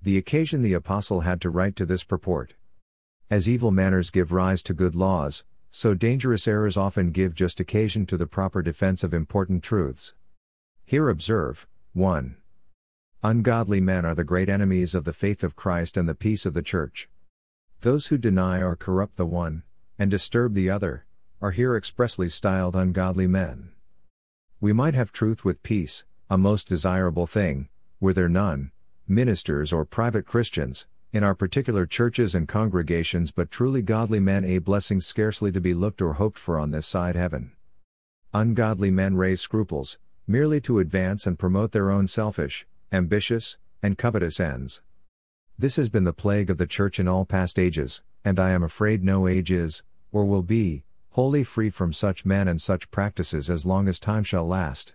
The 0.00 0.16
occasion 0.16 0.62
the 0.62 0.74
apostle 0.74 1.22
had 1.22 1.40
to 1.40 1.50
write 1.50 1.74
to 1.76 1.86
this 1.86 2.04
purport. 2.04 2.54
As 3.28 3.48
evil 3.48 3.72
manners 3.72 4.10
give 4.10 4.30
rise 4.30 4.62
to 4.62 4.72
good 4.72 4.94
laws, 4.94 5.42
so 5.72 5.94
dangerous 5.94 6.46
errors 6.46 6.76
often 6.76 7.10
give 7.10 7.34
just 7.34 7.58
occasion 7.58 8.06
to 8.06 8.16
the 8.16 8.28
proper 8.28 8.62
defense 8.62 9.02
of 9.02 9.12
important 9.12 9.64
truths. 9.64 10.14
Here 10.84 11.08
observe 11.08 11.66
1. 11.92 12.36
Ungodly 13.22 13.82
men 13.82 14.06
are 14.06 14.14
the 14.14 14.24
great 14.24 14.48
enemies 14.48 14.94
of 14.94 15.04
the 15.04 15.12
faith 15.12 15.44
of 15.44 15.54
Christ 15.54 15.98
and 15.98 16.08
the 16.08 16.14
peace 16.14 16.46
of 16.46 16.54
the 16.54 16.62
Church. 16.62 17.06
Those 17.82 18.06
who 18.06 18.16
deny 18.16 18.62
or 18.62 18.76
corrupt 18.76 19.16
the 19.16 19.26
one, 19.26 19.62
and 19.98 20.10
disturb 20.10 20.54
the 20.54 20.70
other, 20.70 21.04
are 21.42 21.50
here 21.50 21.76
expressly 21.76 22.30
styled 22.30 22.74
ungodly 22.74 23.26
men. 23.26 23.72
We 24.58 24.72
might 24.72 24.94
have 24.94 25.12
truth 25.12 25.44
with 25.44 25.62
peace, 25.62 26.04
a 26.30 26.38
most 26.38 26.66
desirable 26.66 27.26
thing, 27.26 27.68
were 28.00 28.14
there 28.14 28.26
none, 28.30 28.72
ministers 29.06 29.70
or 29.70 29.84
private 29.84 30.24
Christians, 30.24 30.86
in 31.12 31.22
our 31.22 31.34
particular 31.34 31.84
churches 31.84 32.34
and 32.34 32.48
congregations, 32.48 33.32
but 33.32 33.50
truly 33.50 33.82
godly 33.82 34.20
men, 34.20 34.46
a 34.46 34.58
blessing 34.58 35.02
scarcely 35.02 35.52
to 35.52 35.60
be 35.60 35.74
looked 35.74 36.00
or 36.00 36.14
hoped 36.14 36.38
for 36.38 36.58
on 36.58 36.70
this 36.70 36.86
side 36.86 37.16
heaven. 37.16 37.52
Ungodly 38.32 38.90
men 38.90 39.14
raise 39.14 39.42
scruples, 39.42 39.98
merely 40.26 40.58
to 40.62 40.78
advance 40.78 41.26
and 41.26 41.38
promote 41.38 41.72
their 41.72 41.90
own 41.90 42.08
selfish, 42.08 42.66
ambitious, 42.92 43.56
and 43.82 43.96
covetous 43.96 44.40
ends. 44.40 44.82
This 45.58 45.76
has 45.76 45.88
been 45.88 46.04
the 46.04 46.12
plague 46.12 46.50
of 46.50 46.58
the 46.58 46.66
Church 46.66 46.98
in 46.98 47.06
all 47.06 47.24
past 47.24 47.58
ages, 47.58 48.02
and 48.24 48.38
I 48.38 48.50
am 48.50 48.62
afraid 48.62 49.04
no 49.04 49.26
age 49.28 49.50
is, 49.50 49.82
or 50.12 50.24
will 50.24 50.42
be, 50.42 50.84
wholly 51.10 51.44
free 51.44 51.70
from 51.70 51.92
such 51.92 52.24
men 52.24 52.48
and 52.48 52.60
such 52.60 52.90
practices 52.90 53.50
as 53.50 53.66
long 53.66 53.88
as 53.88 53.98
time 53.98 54.24
shall 54.24 54.46
last. 54.46 54.94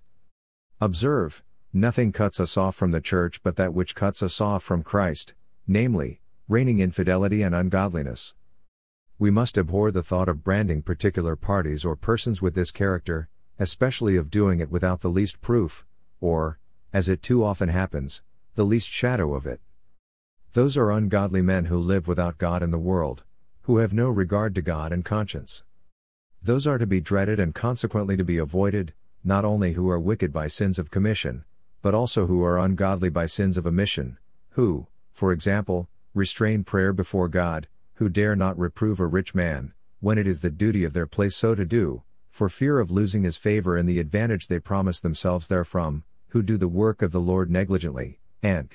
Observe, 0.82 1.44
nothing 1.72 2.12
cuts 2.12 2.40
us 2.40 2.58
off 2.58 2.76
from 2.76 2.92
the 2.92 3.02
Church 3.02 3.42
but 3.44 3.56
that 3.56 3.74
which 3.74 3.96
cuts 3.96 4.24
us 4.24 4.42
off 4.42 4.64
from 4.64 4.84
Christ, 4.84 5.34
namely, 5.68 6.22
reigning 6.48 6.80
infidelity 6.80 7.42
and 7.42 7.56
ungodliness. 7.56 8.34
We 9.18 9.32
must 9.32 9.58
abhor 9.58 9.92
the 9.92 10.04
thought 10.04 10.28
of 10.28 10.44
branding 10.44 10.82
particular 10.82 11.36
parties 11.36 11.86
or 11.86 11.96
persons 11.96 12.42
with 12.42 12.56
this 12.56 12.72
character, 12.72 13.30
especially 13.58 14.18
of 14.18 14.30
doing 14.30 14.60
it 14.60 14.70
without 14.70 15.02
the 15.02 15.10
least 15.10 15.42
proof, 15.42 15.86
or, 16.20 16.60
as 16.96 17.10
it 17.10 17.22
too 17.22 17.44
often 17.44 17.68
happens, 17.68 18.24
the 18.56 18.64
least 18.64 18.88
shadow 18.88 19.34
of 19.34 19.46
it. 19.46 19.60
Those 20.54 20.78
are 20.78 20.94
ungodly 20.94 21.42
men 21.42 21.66
who 21.66 21.78
live 21.78 22.08
without 22.08 22.38
God 22.38 22.64
in 22.64 22.72
the 22.72 22.78
world, 22.78 23.26
who 23.64 23.80
have 23.80 23.92
no 23.92 24.10
regard 24.10 24.56
to 24.56 24.62
God 24.62 24.94
and 24.94 25.04
conscience. 25.04 25.64
Those 26.42 26.66
are 26.66 26.78
to 26.78 26.88
be 26.88 27.02
dreaded 27.02 27.38
and 27.38 27.54
consequently 27.54 28.16
to 28.16 28.24
be 28.24 28.38
avoided, 28.38 28.94
not 29.26 29.44
only 29.44 29.74
who 29.74 29.90
are 29.90 30.00
wicked 30.00 30.32
by 30.32 30.48
sins 30.48 30.80
of 30.80 30.90
commission, 30.90 31.44
but 31.82 31.94
also 31.94 32.28
who 32.28 32.42
are 32.42 32.58
ungodly 32.58 33.10
by 33.10 33.26
sins 33.26 33.58
of 33.58 33.68
omission, 33.68 34.18
who, 34.52 34.88
for 35.12 35.34
example, 35.34 35.90
restrain 36.14 36.64
prayer 36.64 36.94
before 36.94 37.28
God, 37.28 37.68
who 37.96 38.08
dare 38.08 38.38
not 38.38 38.58
reprove 38.58 39.02
a 39.02 39.06
rich 39.06 39.36
man, 39.36 39.74
when 40.00 40.18
it 40.18 40.28
is 40.28 40.40
the 40.40 40.50
duty 40.50 40.86
of 40.86 40.94
their 40.94 41.08
place 41.08 41.36
so 41.36 41.56
to 41.56 41.66
do, 41.66 42.04
for 42.30 42.48
fear 42.48 42.80
of 42.80 42.90
losing 42.90 43.24
his 43.24 43.36
favor 43.36 43.76
and 43.76 43.90
the 43.90 44.00
advantage 44.00 44.48
they 44.48 44.60
promise 44.62 45.02
themselves 45.02 45.48
therefrom, 45.48 46.06
who 46.30 46.42
do 46.42 46.58
the 46.58 46.68
work 46.68 47.02
of 47.02 47.12
the 47.12 47.20
Lord 47.20 47.50
negligently, 47.50 48.20
and 48.42 48.70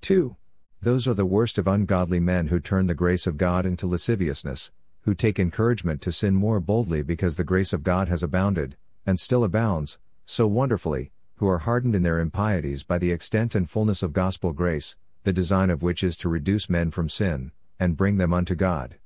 2. 0.00 0.36
Those 0.82 1.06
are 1.06 1.14
the 1.14 1.26
worst 1.26 1.58
of 1.58 1.66
ungodly 1.66 2.20
men 2.20 2.46
who 2.46 2.58
turn 2.58 2.86
the 2.86 2.94
grace 2.94 3.26
of 3.26 3.36
God 3.36 3.66
into 3.66 3.86
lasciviousness, 3.86 4.72
who 5.02 5.14
take 5.14 5.38
encouragement 5.38 6.00
to 6.02 6.12
sin 6.12 6.34
more 6.34 6.60
boldly 6.60 7.02
because 7.02 7.36
the 7.36 7.44
grace 7.44 7.72
of 7.72 7.82
God 7.82 8.08
has 8.08 8.22
abounded, 8.22 8.76
and 9.04 9.20
still 9.20 9.44
abounds, 9.44 9.98
so 10.24 10.46
wonderfully, 10.46 11.12
who 11.36 11.48
are 11.48 11.58
hardened 11.58 11.94
in 11.94 12.02
their 12.02 12.20
impieties 12.20 12.82
by 12.82 12.98
the 12.98 13.12
extent 13.12 13.54
and 13.54 13.68
fullness 13.68 14.02
of 14.02 14.12
gospel 14.12 14.52
grace, 14.52 14.96
the 15.24 15.32
design 15.32 15.70
of 15.70 15.82
which 15.82 16.02
is 16.02 16.16
to 16.16 16.28
reduce 16.28 16.70
men 16.70 16.90
from 16.90 17.08
sin, 17.08 17.52
and 17.78 17.96
bring 17.96 18.16
them 18.16 18.32
unto 18.32 18.54
God. 18.54 18.96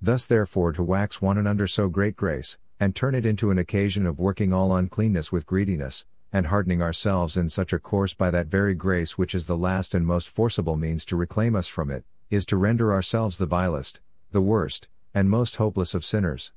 Thus 0.00 0.26
therefore 0.26 0.72
to 0.72 0.82
wax 0.82 1.20
one 1.20 1.38
and 1.38 1.48
under 1.48 1.66
so 1.66 1.88
great 1.88 2.16
grace, 2.16 2.58
and 2.80 2.94
turn 2.94 3.14
it 3.14 3.26
into 3.26 3.50
an 3.50 3.58
occasion 3.58 4.06
of 4.06 4.18
working 4.18 4.52
all 4.52 4.74
uncleanness 4.74 5.32
with 5.32 5.46
greediness, 5.46 6.04
and 6.32 6.46
hardening 6.46 6.82
ourselves 6.82 7.36
in 7.36 7.48
such 7.48 7.72
a 7.72 7.78
course 7.78 8.14
by 8.14 8.30
that 8.30 8.46
very 8.46 8.74
grace 8.74 9.16
which 9.16 9.34
is 9.34 9.46
the 9.46 9.56
last 9.56 9.94
and 9.94 10.06
most 10.06 10.28
forcible 10.28 10.76
means 10.76 11.04
to 11.04 11.16
reclaim 11.16 11.56
us 11.56 11.68
from 11.68 11.90
it, 11.90 12.04
is 12.30 12.44
to 12.46 12.56
render 12.56 12.92
ourselves 12.92 13.38
the 13.38 13.46
vilest, 13.46 14.00
the 14.32 14.40
worst, 14.40 14.88
and 15.14 15.30
most 15.30 15.56
hopeless 15.56 15.94
of 15.94 16.04
sinners. 16.04 16.52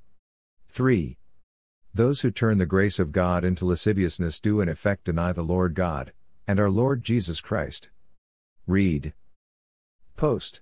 3. 0.70 1.18
Those 1.94 2.22
who 2.22 2.32
turn 2.32 2.58
the 2.58 2.66
grace 2.66 3.00
of 3.00 3.12
God 3.12 3.44
into 3.44 3.66
lasciviousness 3.66 4.40
do 4.40 4.62
in 4.62 4.70
effect 4.70 5.06
deny 5.06 5.34
the 5.34 5.44
Lord 5.44 5.76
God, 5.76 6.14
and 6.48 6.60
our 6.60 6.70
Lord 6.70 7.04
Jesus 7.04 7.42
Christ. 7.42 7.90
Read. 8.68 9.14
Post. 10.16 10.62